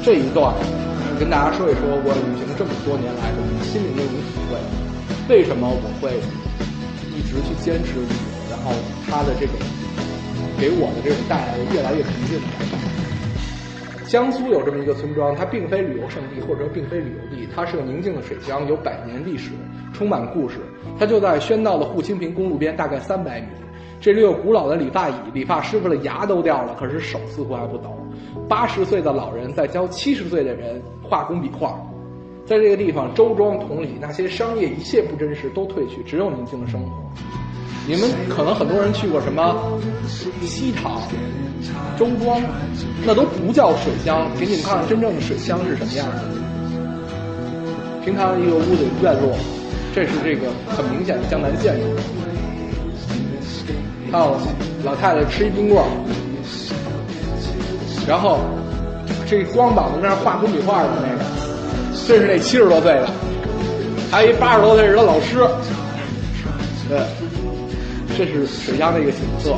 [0.00, 0.56] 这一段
[1.20, 4.56] 跟大家说一说我旅行这么多年来的心灵的一种体会，
[5.28, 6.08] 为什么我会
[7.12, 8.29] 一直去坚持旅游？
[8.29, 8.29] 然
[8.70, 8.76] 后
[9.10, 9.54] 它的这种
[10.58, 12.76] 给我的这种带来的越来越平静的感觉。
[14.08, 19.50] 江苏有这么一个村庄，它并非旅游胜地，或者说并非旅游地，它是个宁静的水乡，有百年历史，
[19.92, 20.58] 充满故事。
[20.98, 23.46] 它就在喧闹的沪青平公路边，大概三百米。
[24.00, 27.96] 这里有古老的理发椅，理发师傅的牙都掉了，可是手似乎还不抖。
[28.48, 31.78] 八十岁的老人在教七十岁的人画工笔画。
[32.46, 36.90] 在这个地方，周庄同里，那些商业一切不真实都褪去，只有宁静的生活。
[37.86, 39.56] 你们可能很多人去过什么
[40.42, 41.00] 西塘、
[41.98, 42.40] 周庄，
[43.04, 44.28] 那都不叫水乡。
[44.38, 46.22] 给你们看看真正的水乡是什么样的。
[48.04, 49.36] 平常一个屋子院落，
[49.94, 51.86] 这是这个很明显的江南建筑。
[54.12, 54.36] 还有
[54.84, 55.86] 老太太吃一冰棍儿，
[58.06, 58.40] 然后
[59.28, 61.24] 这光膀子在那画工笔画的那个，
[62.06, 63.08] 这是那七十多岁的，
[64.10, 65.46] 还有一八十多岁的老师，
[66.88, 67.29] 对。
[68.16, 69.56] 这是水乡的一个景色，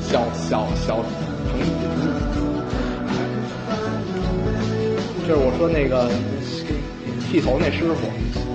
[0.00, 0.96] 小小小
[1.50, 1.66] 城市。
[5.26, 6.08] 这是我说那个
[7.30, 8.08] 剃头那师傅，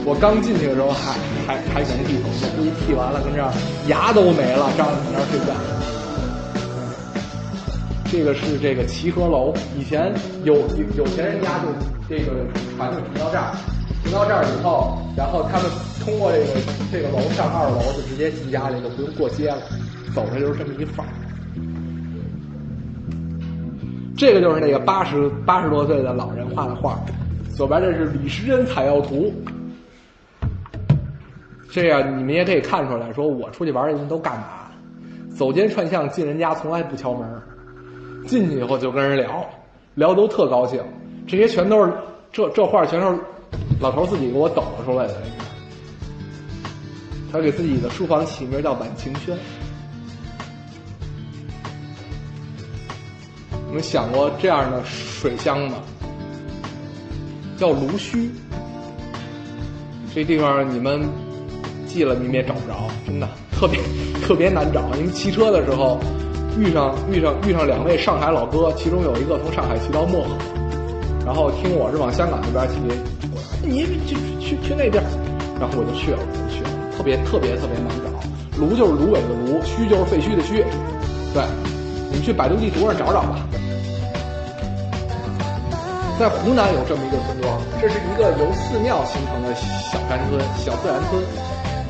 [0.04, 1.14] 我刚进去的时候还
[1.46, 3.54] 还还能剃头，呢，估计剃完了跟这儿
[3.88, 5.54] 牙都没了，照着那儿睡觉。
[8.12, 10.14] 这个是这个齐河楼，以前
[10.44, 10.56] 有
[10.98, 11.68] 有钱人家就
[12.10, 12.32] 这个
[12.76, 13.54] 船就停到这儿。
[14.04, 15.66] 停到这儿以后，然后他们
[16.06, 16.46] 通过这个
[16.92, 19.58] 这个楼上二楼，就直接进家里，就不用过街了，
[20.14, 21.12] 走着就是这么一范儿。
[24.16, 27.00] 这个就是那个八十八十多岁的老人画的画，
[27.56, 29.34] 左边这是李时珍采药图。
[31.72, 34.70] 这样你们也可以看出来，说我出去玩儿人都干嘛？
[35.36, 37.28] 走街串巷进人家从来不敲门，
[38.28, 39.44] 进去以后就跟人聊，
[39.96, 40.80] 聊都特高兴。
[41.28, 41.92] 这些全都是
[42.32, 43.20] 这这画全都是
[43.82, 45.16] 老头自己给我抖出来的。
[47.36, 49.38] 他给自己的书房起名叫晚晴轩。
[53.68, 55.80] 你们想过这样的水乡吗？
[57.58, 58.32] 叫芦须。
[60.14, 61.02] 这地方你们
[61.86, 63.82] 记了，你们也找不着，真的特别
[64.26, 64.96] 特别难找。
[64.96, 66.00] 因为骑车的时候
[66.58, 70.38] 遇上遇上遇上两位上海老哥，其中有一个从上海骑到漠河，
[71.26, 72.76] 然后听我是往香港那边骑，
[73.62, 75.04] 你去去去那边，
[75.60, 78.60] 然后我就去了，我就去了，特别特别特别难找。
[78.60, 80.64] 芦就是芦苇的芦，墟就是废墟的墟，
[81.34, 81.44] 对，
[82.10, 83.40] 你们去百度地图上找找吧。
[86.18, 91.22] 在湖南有这么一个村庄，这是一个由寺庙形成的小山村、小自然村，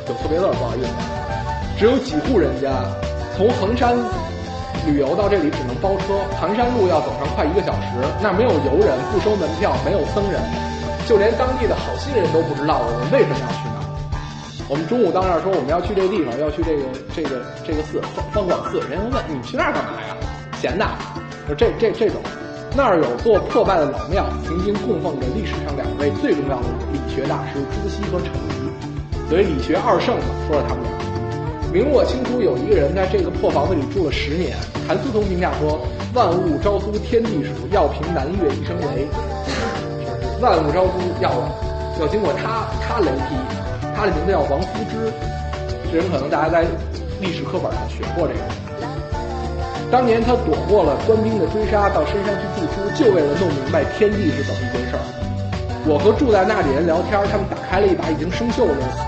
[0.07, 0.89] 有错别字不好意思，
[1.77, 2.71] 只有几户人家。
[3.37, 3.95] 从衡山
[4.87, 8.01] 旅游到这里只能包车，盘山路要走上快一个小时。
[8.23, 10.41] 那没有游人，不收门票，没有僧人，
[11.05, 13.74] 就连当地的好心人都不知道我们为什么要去。
[14.67, 16.83] 我们中午到那儿说我们要去这个地方，要去这个
[17.15, 18.01] 这个这个寺
[18.33, 20.17] 方广寺，人家问你们去那儿干嘛呀？
[20.59, 20.85] 闲的，
[21.47, 22.17] 就这这这种。
[22.75, 30.91] 那儿有座破败的老庙，曾经供奉着历史上两位最重要的理学大师朱熹和程颐，所以理学二圣嘛，说了他们俩。
[31.71, 35.79] 明末清初有一个人在这个破房子里住了十年，谭嗣同评价说
[36.15, 39.07] ：“万物朝苏天地属，要凭南岳一声雷。”
[40.41, 41.31] 万物朝苏要
[41.99, 43.35] 要经过他他雷劈，
[43.95, 45.11] 他的名字叫王夫之，
[45.91, 46.65] 这人可能大家在
[47.21, 48.39] 历史课本上学过这个。
[49.91, 55.01] 当年他躲过了官兵的追杀，到深山去读书，就为了弄明白天地是怎么一回事儿。
[55.87, 58.99] 我和住在那里人聊天，他们打开了一把已经生锈的死，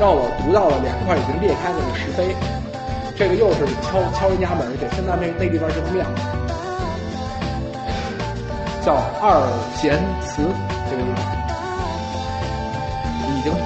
[0.00, 2.34] 让我读到了两块已经裂开的石碑。
[3.16, 4.84] 这个又是敲敲人家门去。
[4.96, 6.04] 现在那那地方是庙，
[8.84, 9.46] 叫二
[9.78, 10.42] 贤祠，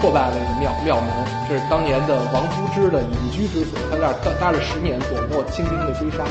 [0.01, 1.09] 破败了一庙庙门，
[1.49, 6.25] 这是当年的王夫之的隐居之所，他在那儿待待了十年，躲过清兵的追杀。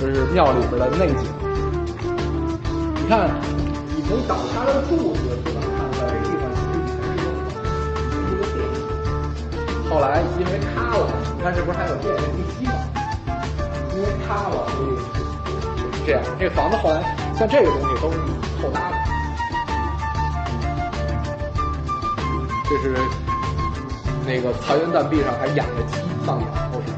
[0.00, 1.26] 这是庙里边的内景。
[3.02, 3.28] 你看，
[3.96, 7.00] 你从倒塌的柱子就能看出来，这地方其实以前
[8.28, 8.56] 是个店。
[9.90, 12.72] 后来因为塌了，你看这不是还有电电梯吗？
[13.94, 14.88] 因为塌了，所以
[15.96, 16.20] 是这样。
[16.38, 17.02] 这房子后来
[17.36, 18.18] 像这个东西都是
[18.62, 18.97] 后搭的。
[22.70, 22.94] 这是
[24.26, 26.94] 那个残垣断壁上还养着鸡放养，后边。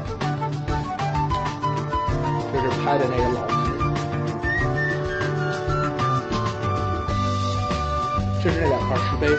[2.51, 3.53] 这是拍的那个老剧。
[8.43, 9.29] 这是那两块石碑，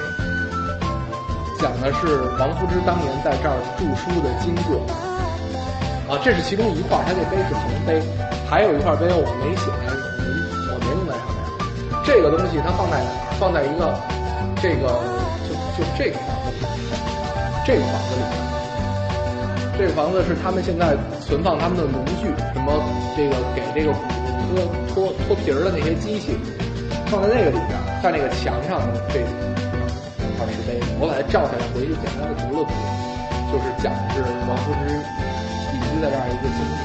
[1.61, 4.81] 讲的是王夫之当年在这儿著书的经过。
[6.09, 8.01] 啊，这是其中一块，它这碑是横碑，
[8.49, 9.93] 还有一块碑我没写在，
[10.73, 11.37] 我没弄在上面。
[12.07, 13.05] 这个东西它放在
[13.39, 13.95] 放在一个
[14.63, 15.12] 这个。
[15.77, 16.69] 就这个房子里，
[17.67, 18.33] 这个房子里面，
[19.79, 22.77] 这个房子是他们现在存放他们的农具，什么
[23.17, 23.99] 这个给这个骨
[24.53, 26.37] 脱脱脱皮儿的那些机器，
[27.07, 29.25] 放在那个里边，在那个墙上这
[30.37, 32.73] 块石碑，我把它照下来回去简单的读了读，
[33.49, 34.93] 就是讲的是王夫之
[35.73, 36.77] 隐居在这儿一个经历。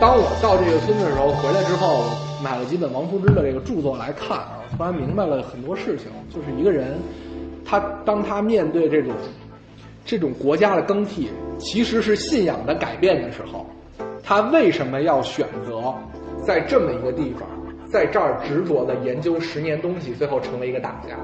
[0.00, 2.08] 当我到这个村子的时候，回来之后
[2.40, 6.96] 买了几本王夫之的这个著作来看啊，突然明白了很多事情，就是一个人。
[7.68, 9.12] 他当他面对这种
[10.02, 11.28] 这种国家的更替，
[11.58, 13.66] 其实是信仰的改变的时候，
[14.22, 15.94] 他为什么要选择
[16.42, 17.46] 在这么一个地方，
[17.86, 21.14] 在这儿执着的研究十年东西，最后成为一个大家？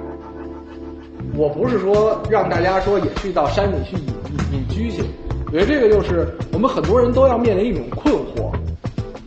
[1.35, 4.09] 我不是说让大家说也去到山里去隐
[4.53, 5.03] 隐隐居去，
[5.47, 8.53] 我觉得这个就是我们很多人都要面临一种困惑，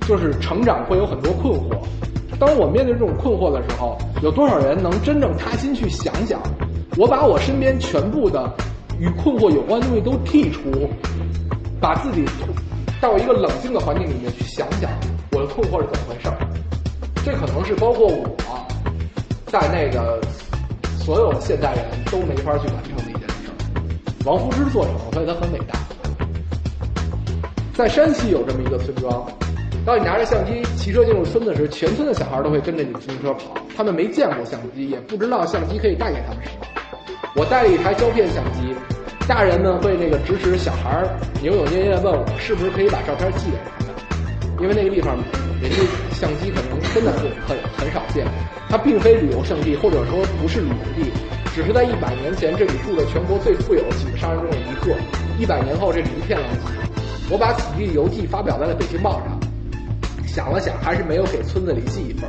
[0.08, 1.82] 就是成长会有很多困惑。
[2.40, 6.40] 当我面对这种困惑的时候，有多少人能真正踏心去想想？
[6.98, 8.52] 我把我身边全部的
[9.00, 10.90] 与困惑有关的东西都剔除，
[11.80, 12.26] 把自己
[13.00, 14.90] 到一个冷静的环境里面去想想
[15.32, 16.38] 我的困惑是怎么回事儿。
[17.24, 18.36] 这可能是包括我
[19.46, 20.20] 在内的
[20.98, 23.54] 所有现代人都没法去完成的一件事儿。
[24.26, 25.78] 王夫之做成了，所以他很伟大。
[27.76, 29.24] 在山西有这么一个村庄，
[29.86, 33.54] 当你拿着相机骑车进入村子时，全村的小孩都会跟着你自行车跑。
[33.76, 36.57] 他们没见过相机，也不知道相机可以带给他们什么。
[37.38, 38.74] 我带了一台胶片相机，
[39.28, 41.08] 大人们会那个指使小孩儿
[41.40, 43.94] 扭扭捏捏的问我是不是可以把照片寄给他们，
[44.60, 45.14] 因为那个地方
[45.62, 45.78] 人家
[46.18, 48.26] 相机可能真的是很很少见，
[48.68, 51.12] 它并非旅游胜地，或者说不是旅游地，
[51.54, 54.98] 只是在一百年前这里住着全国最富有几个商人中的一个。
[55.38, 56.90] 一百年后这是一片狼藉。
[57.30, 59.40] 我把《此地游记》发表在了《北京报》上，
[60.26, 62.28] 想了想，还是没有给村子里寄一份，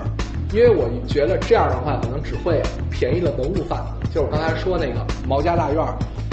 [0.53, 3.98] 因为我觉得这样的话可能只会便宜了文物贩子。
[4.15, 5.85] 就是刚才说那个毛家大院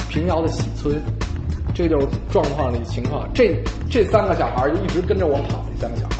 [0.09, 1.01] 平遥的喜村，
[1.73, 3.27] 这就是状况里情况。
[3.33, 6.15] 这这三个小孩就一直跟着我跑，这三个小孩。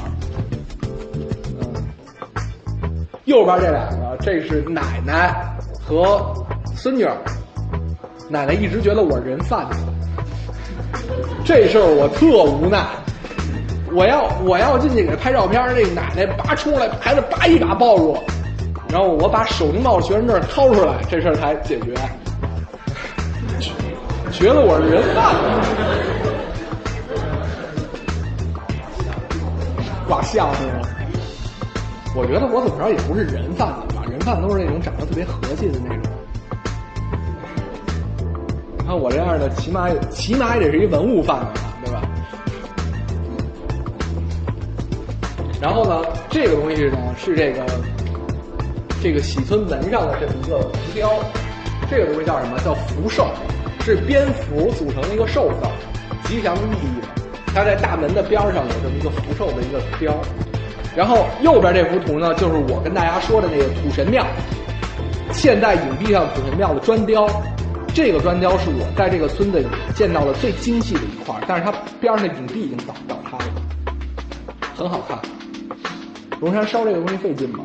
[1.61, 5.33] 嗯，右边这两个，这是奶奶
[5.81, 6.33] 和
[6.75, 7.07] 孙女。
[8.27, 9.77] 奶奶一直觉得我人贩子。
[11.45, 12.83] 这事儿我特无奈，
[13.93, 18.17] 我要我要进去给他拍照片，那奶奶拔出来，孩子叭一把抱住，
[18.89, 21.93] 然后我把手停帽学生证掏出来，这事儿才解决。
[24.31, 25.47] 觉得我是人贩子，
[30.07, 30.81] 挂相是吗？
[32.15, 36.01] 我觉得我怎么着也不是人贩子吧，人贩都是那种长得特别和气的那种。
[38.77, 42.01] 你看我这样的，起码起码也得是一文物贩子吧，对吧？
[45.61, 47.65] 然后呢，这个东西呢是这个
[49.05, 51.11] 这个喜村门上的这么一个浮雕，
[51.87, 52.57] 这个东西叫什么？
[52.65, 53.27] 叫福寿，
[53.81, 57.05] 是蝙蝠组成的一个寿字，吉祥的意义。
[57.53, 60.19] 它在大门的边上有这么一个福寿的一个雕。
[60.95, 64.25] 然后右边这幅图呢，就是我跟大家说的那个土神庙，
[65.31, 67.29] 现代影壁上土神庙的砖雕。
[67.93, 73.45] 这个砖雕是我在这个村子里见到的最精细的一块，但是它边上的影壁已经倒倒塌了，
[74.75, 75.19] 很好看。
[76.41, 77.59] 龙山烧这个东西费劲吗？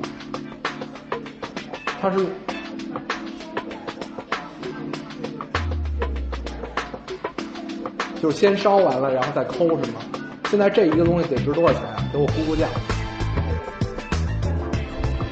[2.01, 2.27] 它是，
[8.23, 10.01] 就是先烧完了，然后再抠是吗？
[10.49, 11.83] 现在这一个东西得值多少钱？
[12.11, 12.67] 给我估估价。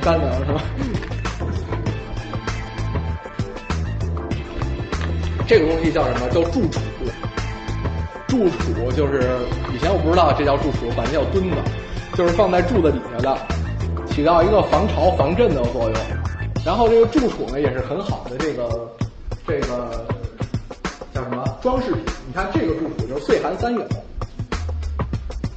[0.03, 0.61] 干粮是吧？
[5.47, 6.29] 这个东西叫什么？
[6.29, 6.81] 叫柱础。
[8.27, 9.39] 柱础就是
[9.75, 11.57] 以前我不知道这叫柱础，管它叫墩子，
[12.15, 13.39] 就是放在柱子底下的，
[14.07, 16.18] 起到一个防潮防震的作用。
[16.69, 18.93] 然后这个柱础呢，也是很好的这个
[19.47, 20.07] 这个
[21.15, 22.03] 叫什么装饰品？
[22.27, 23.83] 你看这个柱础就是岁寒三友，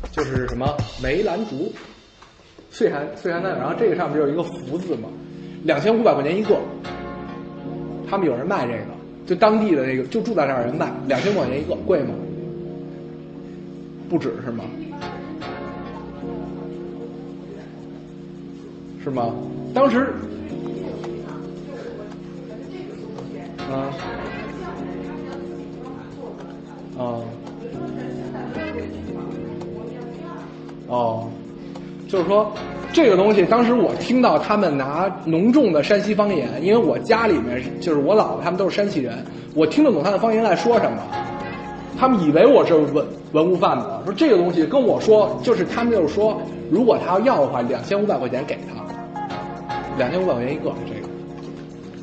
[0.10, 1.70] 就是什么梅兰竹，
[2.70, 3.58] 岁寒岁寒三友。
[3.58, 5.10] 然后这个上面有一个福字嘛，
[5.66, 6.58] 两千五百块钱一个，
[8.10, 8.86] 他们有人卖这个。
[9.26, 12.16] 就当地的那个，就住在这儿人卖两千块钱一个，贵吗？
[14.10, 14.64] 不止是吗？
[19.04, 19.36] 是吗？
[19.74, 20.14] 当时，
[23.72, 23.76] 啊，
[26.98, 27.04] 啊，
[30.88, 31.28] 哦，
[32.08, 32.52] 就是说。
[32.94, 39.18] 这个东西，当时我听到他们拿浓重的山西方言，因为我家里面就是我姥姥他们都是山西人，
[39.56, 40.98] 我听得懂他的方言在说什么。
[41.98, 48.84] 他们以为我是文文物贩子，说这个东西跟我说，就是他们就是说，如果他要要的话，两千五百块钱给他，
[49.98, 51.08] 两千五百块钱一个这个。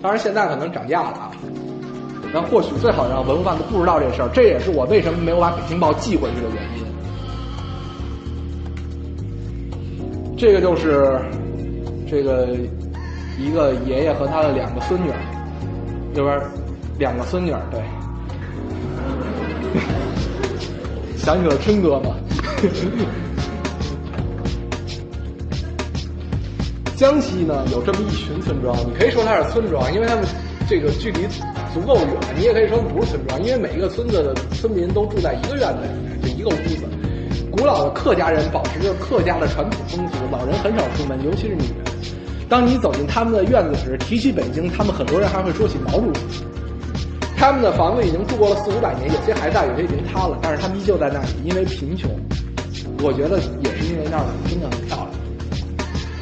[0.01, 1.31] 当然现在可能涨价了啊。
[2.33, 6.85] 那或许最好让文物贩子不知道这事儿，这也是我为什么没有把《北京报》寄回去的原因。
[10.37, 11.19] 这个就是
[12.09, 12.49] 这个
[13.39, 15.17] 一个爷爷和他的两个孙女儿，
[16.15, 16.41] 右边
[16.99, 17.81] 两个孙女儿，对，
[21.17, 22.15] 想起了春哥嘛。
[26.95, 30.25] 江西呢有这么一群村庄，你可以说它是村庄，因为他们
[30.69, 31.27] 这个距离
[31.73, 32.07] 足够远；
[32.37, 36.85] 你也可以说不是村庄，因为每一个村子的村民都住在一个院子里面，就一个屋子。
[37.51, 41.85] 古老的客家人保持着客家的传统风俗，老人很少出门，尤其是女人。
[42.49, 46.45] 当你走进他们的院子时，提起北京，他们很多人还会说起毛主席。
[47.37, 52.11] 他们的房子已经住过了四五百年，有些还在，有些已经塌了，但是他们依旧在那里，因为贫穷。
[53.03, 55.11] 我觉得也是因为那儿真的很漂亮，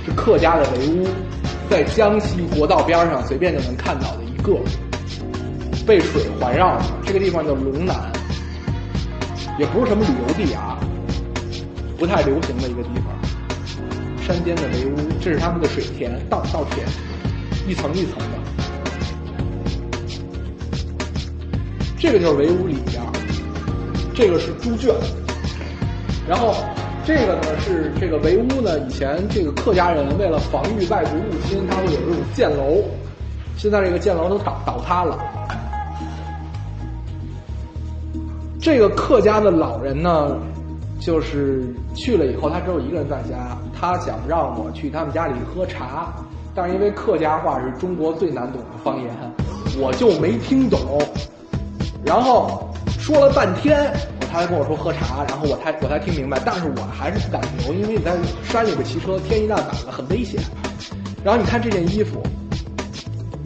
[0.05, 1.07] 是客家的围屋，
[1.71, 4.61] 在江西国道边上随便就能看到的个，
[5.85, 6.85] 被水环绕的。
[7.05, 8.13] 这个地方叫龙南，
[9.59, 10.79] 也不是什么旅游地啊。
[11.99, 13.07] 不太流行的一个地方，
[14.23, 16.87] 山间的围屋，这是他们的水田，稻稻田，
[17.67, 18.25] 一层一层的。
[21.99, 23.03] 这个就是围屋里边，
[24.15, 24.95] 这个是猪圈，
[26.29, 26.55] 然后
[27.07, 32.85] 这个呢是这个围屋呢，以前这个客家人为了防御外族入侵，他会有这种箭楼，
[33.57, 35.19] 现在这个箭楼都倒倒塌了。
[38.61, 40.37] 这个客家的老人呢。
[40.99, 41.63] 就是
[41.95, 43.57] 去了以后，他只有一个人在家。
[43.79, 46.13] 他想让我去他们家里喝茶，
[46.53, 49.15] 但是因为客家话是中国最难懂的方言，
[49.79, 50.81] 我就没听懂。
[52.05, 53.93] 然后说了半天，
[54.33, 60.41] 他才跟我说喝茶，然后我才我才听明白，但是我还是不敢留，因为你在山里边骑车，天一大晚的很危险。
[61.23, 62.21] 然后你看这件衣服，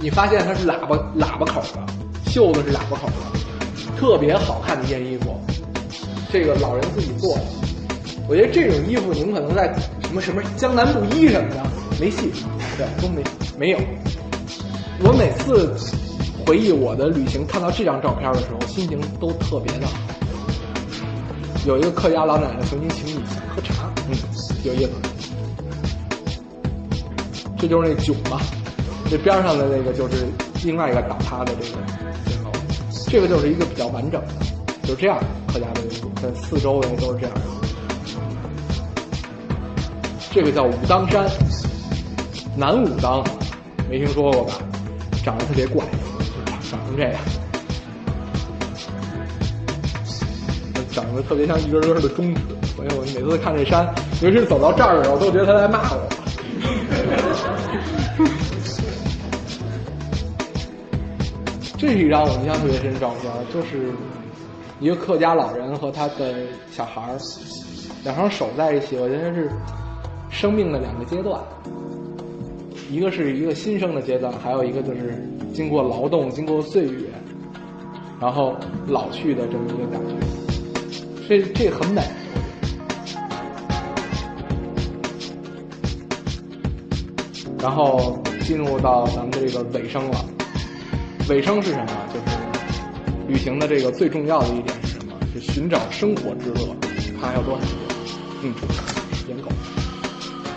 [0.01, 3.13] 你发现它是喇叭喇叭口的，袖子是喇叭口的，
[3.99, 5.39] 特别好看的一件衣服，
[6.33, 7.43] 这个老人自己做的。
[8.27, 11.63] 我觉得这种衣服你们可能在什么什么江南布衣什么的
[12.01, 12.33] 没戏，
[12.79, 13.23] 对，都没
[13.59, 13.79] 没有。
[15.03, 15.75] 我每次
[16.47, 19.99] 回忆我的旅行，看到这张照片的时候，心情都特别的好。
[21.67, 23.21] 有一个客家老奶奶曾经请你
[23.55, 24.17] 喝茶，嗯，
[24.65, 24.93] 有意思。
[27.59, 28.41] 这就是那囧嘛，
[29.11, 30.25] 这边上的那个就是
[30.65, 31.65] 另外一个倒塌的这个
[32.31, 32.53] 镜头，
[33.09, 34.29] 这个就是一个比较完整的，
[34.87, 37.41] 就这样客家的民族，这四周围都是这样的。
[40.31, 41.29] 这个叫武当山，
[42.57, 43.25] 南武当，
[43.91, 44.53] 没听说过吧？
[45.25, 45.85] 长得特别怪，
[46.71, 47.21] 长成这样，
[50.93, 52.41] 长得特别像一根根的中指，
[52.77, 53.93] 所以我每次看这山，
[54.23, 56.10] 尤其是走到这儿的时候，都觉得他在骂我。
[61.91, 63.91] 是一张我印象特别深的照片，就是
[64.79, 66.35] 一个客家老人和他的
[66.71, 67.19] 小孩儿，
[68.05, 69.51] 两双手在一起，我觉得是
[70.31, 71.41] 生命的两个阶段，
[72.89, 75.21] 一个是一个新生的阶段，还有一个就是
[75.53, 77.09] 经过劳动、经过岁月，
[78.21, 78.55] 然后
[78.87, 80.15] 老去的这么一个感觉，
[81.29, 82.03] 这这很美。
[87.61, 90.25] 然后进入到咱们这个尾声了，
[91.31, 91.87] 尾声是什么？
[92.13, 92.37] 就是
[93.29, 95.13] 旅行的这个最重要的一点是什么？
[95.33, 96.75] 是寻找生活之乐。
[97.21, 97.77] 看还有多少时间？
[98.43, 98.53] 嗯，
[99.15, 99.49] 时间够。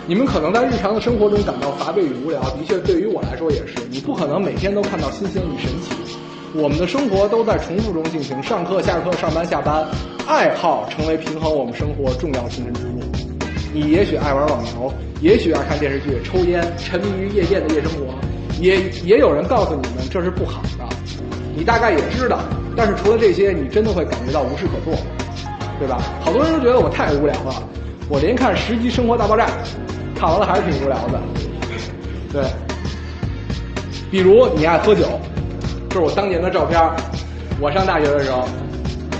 [0.08, 3.74] 你们可能在日常的生活中感到乏味与无聊，的确，对于我来说也是。
[3.88, 6.16] 你不可能每天都看到新鲜与神奇。
[6.54, 9.86] 我们的生活都在重复中进行，上课、下课、上班、下班，
[10.26, 13.00] 爱好成为平衡我们生活重要精神之路。
[13.72, 18.14] 你也许爱玩网游，也许爱看电视剧、抽烟，沉迷于夜店的夜生活，
[18.64, 20.96] 也也有人告诉你们这是不好的，
[21.54, 22.38] 你大概也知道。
[22.74, 24.98] 但是除了这些，你真的会感觉到无事可做，
[25.78, 26.00] 对吧？
[26.22, 27.62] 好多人都觉得我太无聊了，
[28.08, 29.46] 我连看十集《生活大爆炸》，
[30.18, 31.20] 看完了还是挺无聊的。
[32.32, 32.42] 对，
[34.10, 35.04] 比如你爱喝酒，
[35.90, 36.80] 这是我当年的照片，
[37.60, 38.48] 我上大学的时候，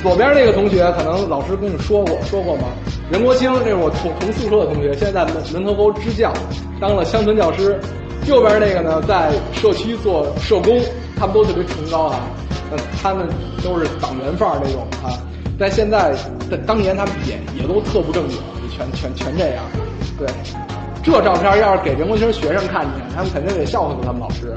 [0.02, 2.64] 左边那个同学可能老师跟你说过，说过吗？
[3.12, 6.32] 任国清，这是我同同宿舍的同学，现在在门门头沟支教，
[6.80, 7.78] 当了乡村教师。
[8.26, 10.80] 右边那个呢，在社区做社工，
[11.16, 12.20] 他们都特别崇高啊。
[12.70, 13.28] 呃他们
[13.62, 15.12] 都是党员范儿那种啊。
[15.58, 16.14] 但现在，
[16.50, 18.38] 在当年他们也也都特不正经，
[18.70, 19.62] 全全全这样。
[20.18, 20.26] 对，
[21.02, 24.52] 这照片要是给任国清学生看见，他们肯定得笑话死他们老师。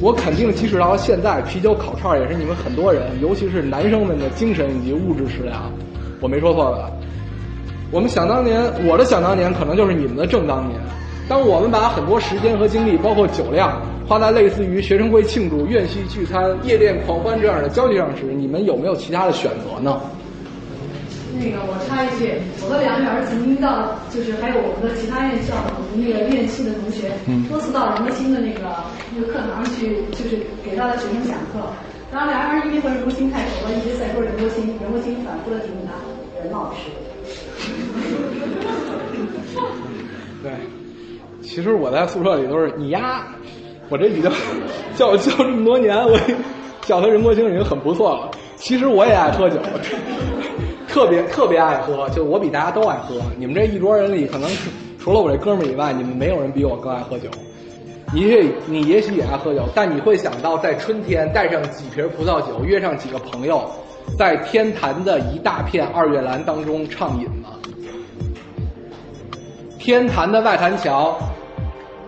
[0.00, 5.70] 我肯定，即使到现在，啤酒烤串也是你们很多人，尤其是男生们的精神以及物质食粮。
[6.20, 6.90] 我没说错吧？
[7.90, 10.80] 我们想当年，我的想当年可能就是你们的正当年。
[11.28, 20.00] 当我们把很多时间和精力，包括酒量，花在类似于学生会庆祝、院系聚餐、夜店狂欢这样的交际上时，你们有没有其他的选择呢？
[21.38, 22.32] 那个我插一句，
[22.64, 27.12] 我和两个女儿曾经到，就是还有我们的其他院校，我们那个院系的同学，
[27.46, 28.64] 多次到任国清的那个
[29.14, 31.60] 那个课堂去，就是给他的学生讲课。
[32.10, 35.92] 然后两个人因为和任国清太熟了，一直在说任国清，任国清反复的提醒他，
[36.42, 36.88] 任老师。
[40.42, 40.50] 对，
[41.48, 43.22] 其实我在宿舍里都是你丫，
[43.88, 44.30] 我这已经
[44.94, 46.14] 叫叫这么多年，我
[46.82, 48.30] 叫他任国清已经很不错了。
[48.56, 49.56] 其实我也爱喝酒，
[50.86, 53.16] 特别特别爱喝，就我比大家都爱喝。
[53.38, 54.50] 你们这一桌人里，可能
[54.98, 57.30] 除了我这哥们以外，你们没有人比我更爱喝酒。
[58.12, 63.70] 你也你也许也爱喝酒，但你会想到在春天带上几瓶葡萄酒，约上几个朋友，
[64.18, 67.48] 在天坛的一大片二月兰当中畅饮吗？
[69.78, 71.18] 天坛的外坛桥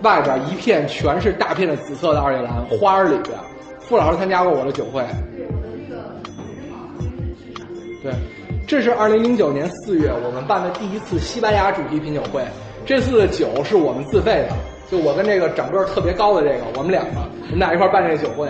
[0.03, 3.37] 外边一片全是大片的紫色的二月兰花儿里边，
[3.81, 5.05] 傅老师参加过我的酒会。
[8.03, 8.13] 对，
[8.67, 12.43] 这是二零零九年四月我们办的第一次西班牙主题品酒会。
[12.87, 14.57] 这次的酒是我们自费的，
[14.91, 18.49] 就我跟这个长个儿特别高的这个，我们两个，我们俩一块办这个酒会。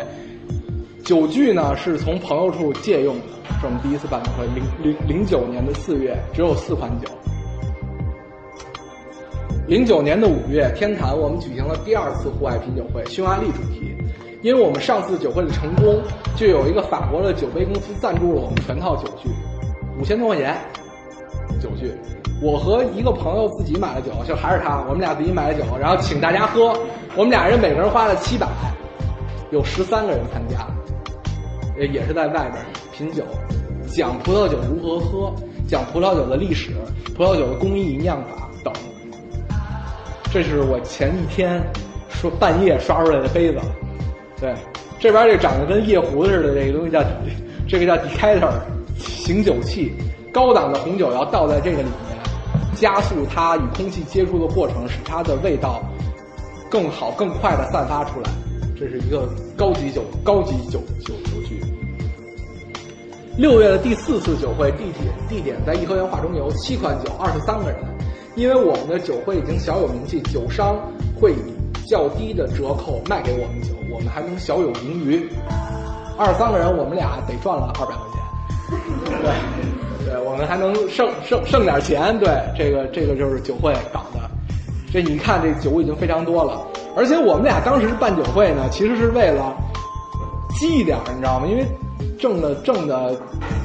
[1.05, 3.23] 酒具呢是从朋友处借用的，
[3.61, 4.47] 是我们第一次办酒会。
[4.55, 7.09] 零零零九年的四月只有四款酒。
[9.71, 13.95] 零九年的五月，天坛我们举行了第二次户外品酒会，匈牙利主题。
[14.43, 16.03] 因为我们上次酒会的成功，
[16.35, 19.29] 就有一个法国的酒杯公司赞助了我们全套酒具，
[19.97, 20.57] 五千多块钱
[21.63, 21.93] 酒具。
[22.43, 26.77] 我和一个朋友自己买了酒，就还是他，我们俩自己买了酒，然后请大家喝。
[27.15, 28.49] 我们俩人每个人花了七百，
[29.53, 30.67] 有十三个人参加，
[31.79, 32.55] 也也是在外边
[32.93, 33.23] 品酒。
[33.87, 35.33] 讲葡萄酒如何喝，
[35.69, 36.73] 讲葡萄酒的历史、
[37.15, 38.50] 葡萄酒的工艺、酿法。
[40.33, 41.61] 这是我前一天
[42.09, 43.59] 说半夜刷出来的杯子，
[44.41, 44.55] 对，
[45.01, 47.03] 这边这长得跟夜壶似的这个东西叫
[47.69, 48.53] 这个叫 decanter
[48.97, 49.93] 醒酒器，
[50.33, 52.19] 高档的红酒要倒在这个里面，
[52.77, 55.83] 加速它与空气接触的过程，使它的味道
[56.71, 58.31] 更好、更快的散发出来。
[58.79, 61.61] 这是一个高级酒高级酒酒酒具。
[63.37, 67.79] 六月的第四次酒会，地点地点在颐和园画中游，七款酒，二十三个人。
[68.41, 70.75] 因为我们的酒会已经小有名气，酒商
[71.21, 75.29] 会以较低的折扣卖给我们酒，我们还能小有盈余。
[76.17, 78.19] 二三个人，我们俩得赚了二百块钱。
[79.21, 82.19] 对，对，我们还能剩剩剩点钱。
[82.19, 84.21] 对，这个这个就是酒会搞的。
[84.91, 86.67] 这你看，这酒已经非常多了。
[86.97, 89.55] 而且我们俩当时办酒会呢，其实是为了
[90.59, 91.47] 积一点，你知道吗？
[91.47, 91.67] 因为
[92.19, 93.15] 挣的挣的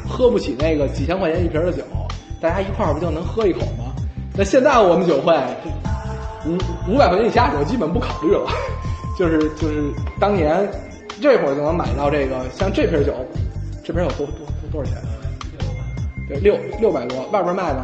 [0.05, 1.81] 喝不起那个几千块钱一瓶的酒，
[2.41, 3.94] 大家一块儿不就能喝一口吗？
[4.37, 5.33] 那现在我们酒会
[6.45, 6.57] 五
[6.89, 8.45] 五百块钱以下我基本不考虑了，
[9.17, 10.69] 就是就是当年
[11.21, 13.13] 这会儿就能买到这个，像这瓶酒，
[13.83, 14.35] 这瓶有多多
[14.71, 15.01] 多少钱？
[16.27, 17.81] 对，六六百多，外边卖的？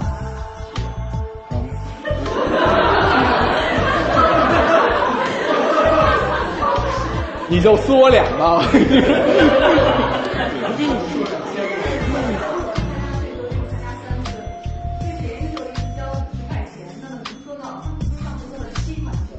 [7.48, 8.62] 你就撕我脸吧！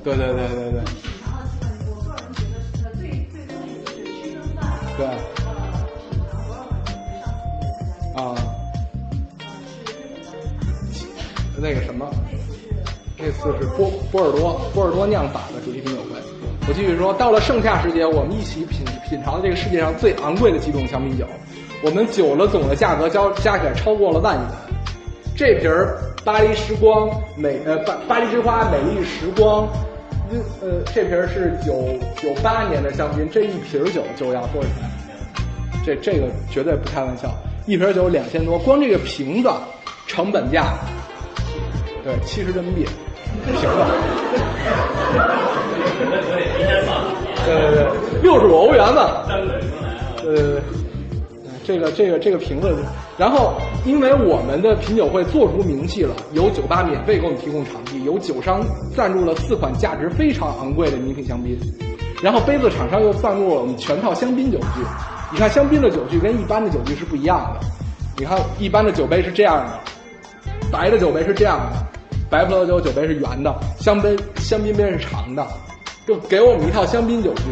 [0.05, 0.81] 对对对对对。
[0.83, 3.01] 品尝了七款，我个人觉得呃最
[3.31, 3.53] 最贵的
[3.87, 4.49] 是屈臣氏
[4.97, 5.07] 对。
[8.17, 8.35] 啊。
[11.61, 12.11] 那个什么，
[13.17, 16.09] 那次是波波尔多波尔多酿法的主题品酒会。
[16.67, 21.25] 我继续说，到了盛夏时节，我们一起品品尝这个世界上最昂贵的几种香槟酒。
[21.85, 24.47] 我们酒的总的价格交加起来超过了万元。
[25.37, 29.69] 这瓶儿巴黎时光美呃巴巴黎之花美丽时光。
[30.61, 31.73] 呃，这瓶是九
[32.17, 34.71] 九八年的香槟，这一瓶酒就要多少钱？
[35.85, 37.29] 这这个绝对不开玩笑，
[37.67, 39.51] 一瓶酒两千多，光这个瓶子
[40.07, 40.75] 成本价，
[42.05, 42.85] 对，七十人民币，
[43.45, 43.67] 瓶子。
[47.45, 47.87] 对 对对，
[48.23, 49.27] 六十五欧元呢。
[50.23, 50.82] 对对对。
[51.65, 52.75] 这个这个这个瓶子，
[53.17, 53.55] 然后
[53.85, 58.61] 因为我们的品酒会做出名气了，有酒吧免费给我们提供场地，有酒商
[58.95, 61.57] 赞助了四款价值非常昂贵的名品香槟，
[62.23, 64.83] 然后杯子厂商又赞助了我们全套香槟酒具。
[65.33, 67.67] 你看香槟的酒具跟一般的酒具是不一样的，
[68.19, 69.81] 你看一般的酒杯是这样的，
[70.71, 71.87] 白的酒杯是这样的，
[72.29, 75.47] 白葡萄酒酒杯是圆的，香杯香槟杯是长的，
[76.07, 77.43] 就给我们一套香槟酒具。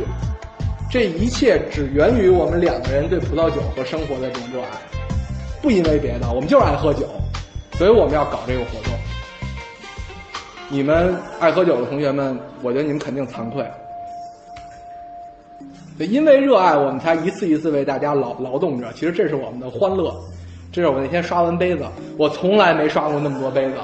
[0.90, 4.68] 这一切只源于我们两个人对葡萄酒和生活的这种热爱，
[5.62, 7.06] 不因为别的，我们就是爱喝酒，
[7.74, 8.92] 所以我们要搞这个活动。
[10.68, 13.64] 你们爱喝酒的同学们，我觉得你们肯定惭愧。
[15.98, 18.92] 因为热爱，我们才一次一次为大家劳劳动着。
[18.92, 20.12] 其实这是我们的欢乐。
[20.72, 21.84] 这是我那天刷完杯子，
[22.16, 23.74] 我从来没刷过那么多杯子，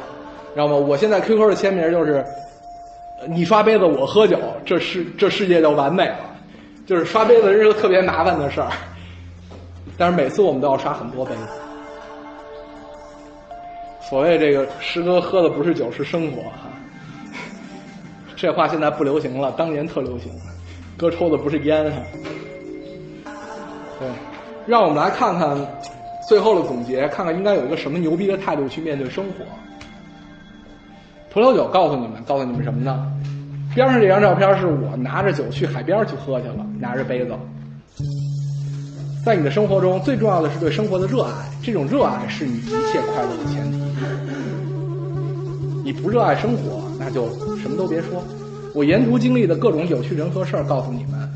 [0.54, 0.74] 知道吗？
[0.74, 2.24] 我现在 QQ 的签名就是，
[3.28, 6.35] 你刷杯子，我喝酒，这世这世界就完美了。
[6.86, 8.70] 就是刷杯子是个特别麻烦的事儿，
[9.98, 11.42] 但是每次我们都要刷很多杯子。
[14.08, 16.70] 所谓这个师哥喝的不是酒是生活哈，
[18.36, 20.30] 这话现在不流行了，当年特流行。
[20.96, 21.98] 哥抽的不是烟哈。
[23.98, 24.08] 对，
[24.64, 25.58] 让我们来看看
[26.28, 29.44] 最后的总结，看看应该有一个什么牛逼的态度去面对生活。
[31.30, 33.12] 葡萄酒告诉你们，告诉你们什么呢？
[33.76, 37.34] 边上这张照片是我拿着酒去海边去喝去了，拿着杯子。
[39.22, 41.30] 在你的生活中，最重要的是对生活的热爱，
[41.62, 43.78] 这种热爱是你一切快乐的前提。
[45.84, 48.24] 你不热爱生活，那就什么都别说。
[48.72, 51.28] 我沿途经历的各种有趣人和事儿，告诉你们；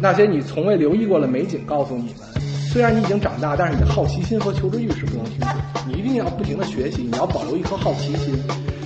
[0.00, 2.35] 那些你从未留意过的美景，告诉你们。
[2.76, 5.46] 虽然你已经长大，但是你的好奇心和求知欲是不能停止。
[5.86, 8.38] 你一定要不停的学习，你要保留一颗好奇心。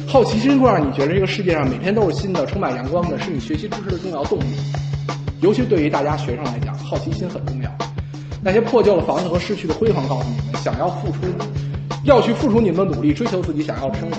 [0.06, 4.44] 好奇心会让你觉得这个世界上每天都是新的，充满阳光的，是你学习知识的重要动力。
[5.40, 7.70] 尤其对于大家学生来讲，好奇心很重要。
[8.40, 11.18] 那些破旧的房子和逝去的辉煌，告诉你们，想要付出，
[12.04, 14.16] 要去付出你们的努力，追求自己想要的生活。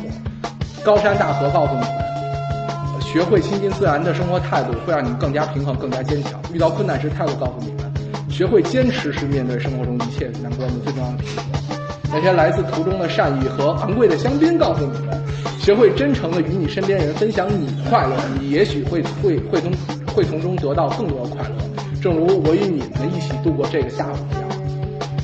[0.84, 6.34] 高山大河告诉你们，学会亲近自然的生活态度，会让你们更加平衡，更加坚强。
[6.52, 7.91] 遇到困难时，态度告诉你们，
[8.42, 11.76] 学会坚持是面对生活中一切难关的最重要的品格。
[12.12, 15.22] 那些来自途中的善意和昂贵的香槟，告诉你们。
[15.60, 19.72] 学会真诚的与你身边人分享你的快乐，你也许会会会从
[20.16, 21.56] 会从中得到更多的快乐。
[22.02, 24.50] 正如我与你们一起度过这个下午一样。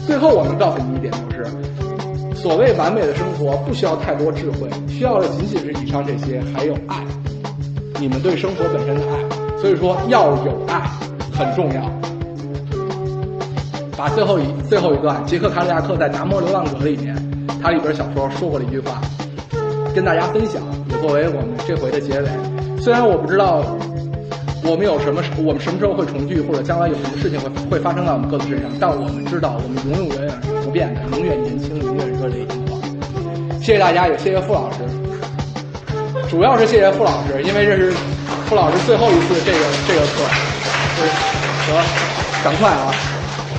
[0.05, 7.03] 最后我能告诉你一点就是，所谓完美的生活不需要太多智慧，需要的仅仅是以上这些，还有爱，
[7.99, 9.57] 你们对生活本身的爱。
[9.59, 10.81] 所以说要有爱
[11.33, 11.96] 很重要。
[13.97, 17.15] 把最后一最后一段，杰克·卡里亚克在《达摩流浪者》里面，
[17.61, 19.01] 他里边小说说过的一句话，
[19.95, 22.29] 跟大家分享，也作为我们这回的结尾。
[22.79, 23.65] 虽然我不知道
[24.63, 32.79] 我们有什么，我们什么时候会重聚，或者将来有什么事情会会发生在我们各自身上，但我们知道，我们永远永远远是不变的，永远年轻，永远热泪盈眶。
[33.59, 34.77] 谢谢大家，也谢谢傅老师，
[36.29, 37.91] 主要是谢谢傅老师，因为这是
[38.45, 40.21] 傅老师最后一次这个这个课。
[41.67, 41.83] 得，
[42.43, 42.93] 赶快啊！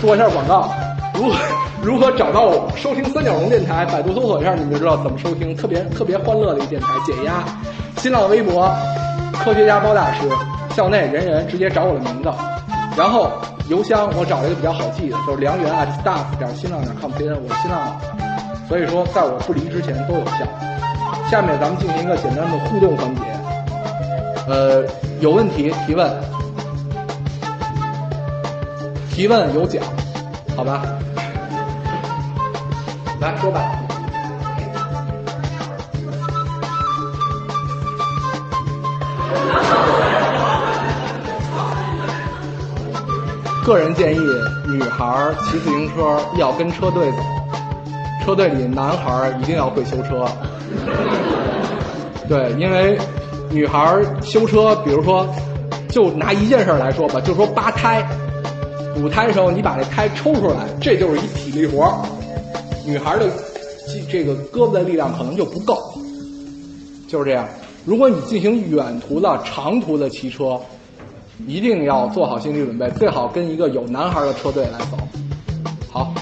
[0.01, 0.71] 做一下广告，
[1.15, 1.37] 如何
[1.83, 2.71] 如何找到我？
[2.77, 5.57] 收听三角龙电台，百度搜索一下，你们就知道怎么收听。
[5.57, 7.45] 特别特别欢乐的一个电台，解压。
[7.97, 8.73] 新浪微博，
[9.43, 10.29] 科学家包大师，
[10.77, 12.31] 校内人人直接找我的名字。
[12.97, 13.29] 然后
[13.69, 18.01] 邮箱我找了一个比较好记的，就是梁源 at staff 点新浪点 com，别我新浪。
[18.69, 20.47] 所以说，在我不离之前都有效。
[21.29, 23.23] 下面咱们进行一个简单的互动环节。
[24.47, 24.85] 呃，
[25.21, 26.09] 有问题提问。
[29.19, 29.83] 提问有奖，
[30.57, 30.81] 好吧？
[33.21, 33.61] 来说吧。
[43.67, 44.21] 个人建议，
[44.69, 47.17] 女孩骑自行车要跟车队走，
[48.25, 50.29] 车队里男孩一定要会修车。
[52.29, 52.97] 对，因为
[53.51, 55.27] 女孩修车，比如说，
[55.89, 58.07] 就拿一件事来说吧，就说扒胎。
[59.01, 62.03] 补胎的时候，你把这胎抽出来，这就是一体力活
[62.85, 63.29] 女孩的
[64.11, 65.79] 这个胳膊的力量可能就不够，
[67.07, 67.49] 就是这样。
[67.85, 70.61] 如果你进行远途的、长途的骑车，
[71.47, 74.99] 一定要做好心理准备，最好跟一个有男孩的车队来走。
[75.91, 76.13] 好，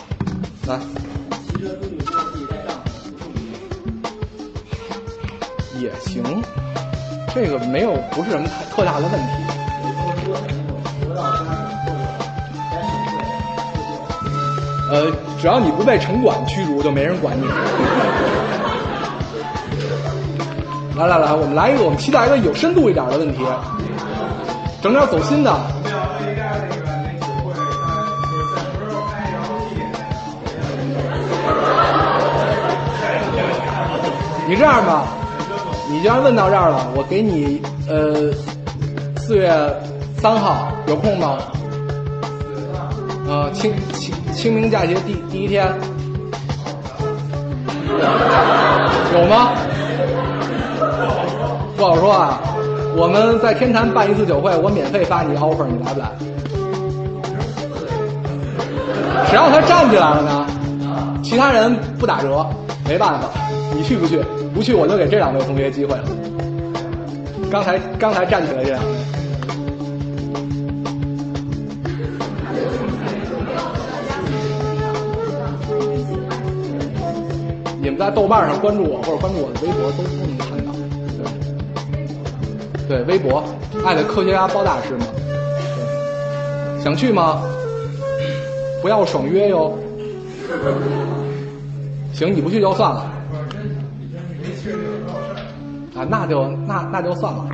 [0.69, 0.79] 来。
[1.47, 2.77] 骑车出去之后自己带帐
[5.75, 6.23] 篷，也行，
[7.35, 9.56] 这个没有不是什么太特大的问题。
[14.91, 15.11] 呃，
[15.41, 17.45] 只要你不被城管驱逐，就没人管你。
[20.97, 23.45] 来来来，我们来一个，我们期待一个有深度一点的问题，
[24.81, 25.53] 整点走心的。
[34.49, 35.03] 你这样吧，
[35.91, 38.33] 你既然问到这儿了，我给你呃，
[39.21, 39.53] 四月
[40.23, 41.37] 三号有空吗？
[43.29, 43.75] 呃，清
[44.37, 45.67] 清明假期第第一天，
[49.15, 49.53] 有吗？
[51.77, 52.41] 不好说啊。
[52.95, 56.09] 我们在天坛办一次酒会，我免费发你 offer，你来不来？
[59.29, 60.47] 只要他站起来了呢，
[61.23, 62.47] 其他人不打折，
[62.87, 63.29] 没办法。
[63.75, 64.21] 你去不去？
[64.55, 66.05] 不去我就给这两位同学机会了。
[67.51, 68.96] 刚才刚才站起来这两位。
[77.99, 80.73] 在豆瓣上关注我或者关注我的微博都都能看到，
[82.89, 83.43] 对，对，微博
[83.85, 85.07] 爱的科学家包大师嘛，
[86.83, 87.43] 想去吗？
[88.83, 89.77] 不要爽约哟。
[92.13, 93.01] 行，你不去就算了。
[95.97, 97.49] 啊，那就那那就算了。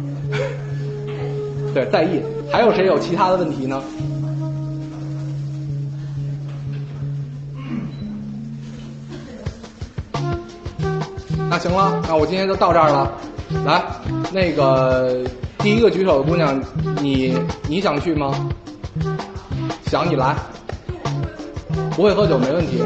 [1.72, 2.20] 对，在意。
[2.50, 3.82] 还有谁有其他的问题呢？
[11.62, 13.12] 行了，那我今天就到这儿了。
[13.64, 13.80] 来，
[14.32, 15.22] 那个
[15.58, 16.60] 第一个举手的姑娘，
[17.00, 17.38] 你
[17.68, 18.34] 你想去吗？
[19.86, 20.34] 想你来，
[21.94, 22.82] 不会喝酒没问题，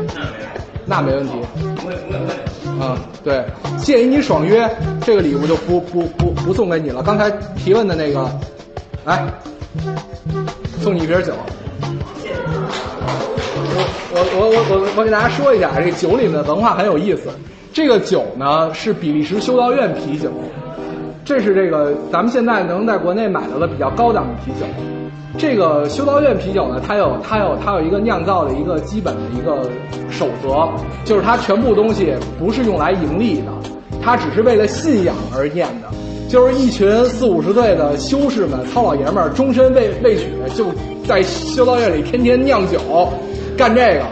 [0.84, 1.32] 那没问题。
[1.54, 2.84] 不会不会不会。
[2.84, 3.42] 啊，对，
[3.78, 4.68] 鉴于你爽约，
[5.00, 7.02] 这个礼物就不不不不送给你了。
[7.02, 8.30] 刚才提问的那个，
[9.06, 9.26] 来，
[10.82, 11.32] 送你一瓶酒。
[14.12, 17.30] 我我我我我我给大家说一下，这酒里面的文化很有意思。
[17.76, 20.30] 这个酒呢是比利时修道院啤酒，
[21.26, 24.66] 这是这个咱们现在能在国内买到的比较高档的啤酒。
[25.36, 29.68] 这个修道院啤酒呢，它有它有它有一个酿造的一个基本的一个
[30.08, 30.70] 守则，
[31.04, 33.52] 就是它全部东西不是用来盈利的，
[34.02, 35.88] 它只是为了信仰而念的，
[36.30, 40.64] 就是一群四五十岁的修士们、糙老爷们儿，终身未未娶，就
[41.06, 42.80] 在修道院里天天酿酒，
[43.54, 44.06] 干这个。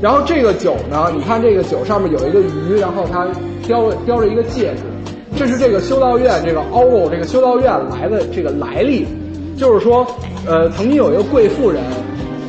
[0.00, 3.26] 然后这个酒呢，你看这个酒上面有一个鱼，然后它
[3.66, 4.82] 雕雕着一个戒指，
[5.36, 9.06] 这是这个修道院这个凹肉这个修道院来的这个来历，
[9.56, 10.06] 就是说，
[10.46, 11.82] 呃，曾经有一个贵妇人，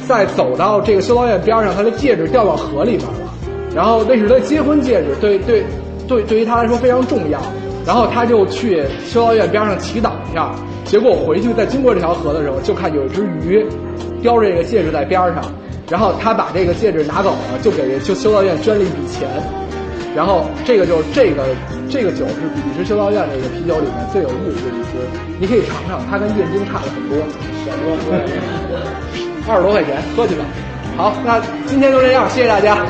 [0.08, 3.20] 在走到这个修道院边上，她的戒指掉到河里边了，
[3.76, 5.64] 然后那是她结婚戒指，对对
[6.08, 7.40] 对，对于他来说非常重要。
[7.86, 10.12] 然后他就去修道院边上祈祷。
[10.30, 10.54] 一下，
[10.86, 13.66] 结果回去在经过这条河的时候，就看有一只鱼
[14.22, 15.42] 叼着这个戒指在边上，
[15.90, 19.28] 然后他把这个戒指拿走了，就给修修道院捐了一笔钱。
[20.16, 21.46] 然后这个就是这个
[21.90, 25.08] 这个酒是比利时修道院那个啤酒里面最有意思的一支，
[25.40, 27.18] 你可以尝尝，它跟燕京差了很多，
[29.48, 30.44] 二十多块钱，喝去吧。
[30.98, 32.86] 好，那今天就这样，谢谢大家。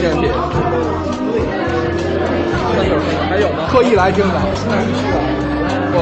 [0.00, 1.44] 角龙的纪念品？
[2.74, 3.68] 三角龙还有吗？
[3.70, 4.36] 特意来听的，
[5.92, 5.96] 哦，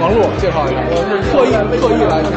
[0.00, 0.82] 王璐介绍一下，
[1.30, 2.28] 特意特意来听。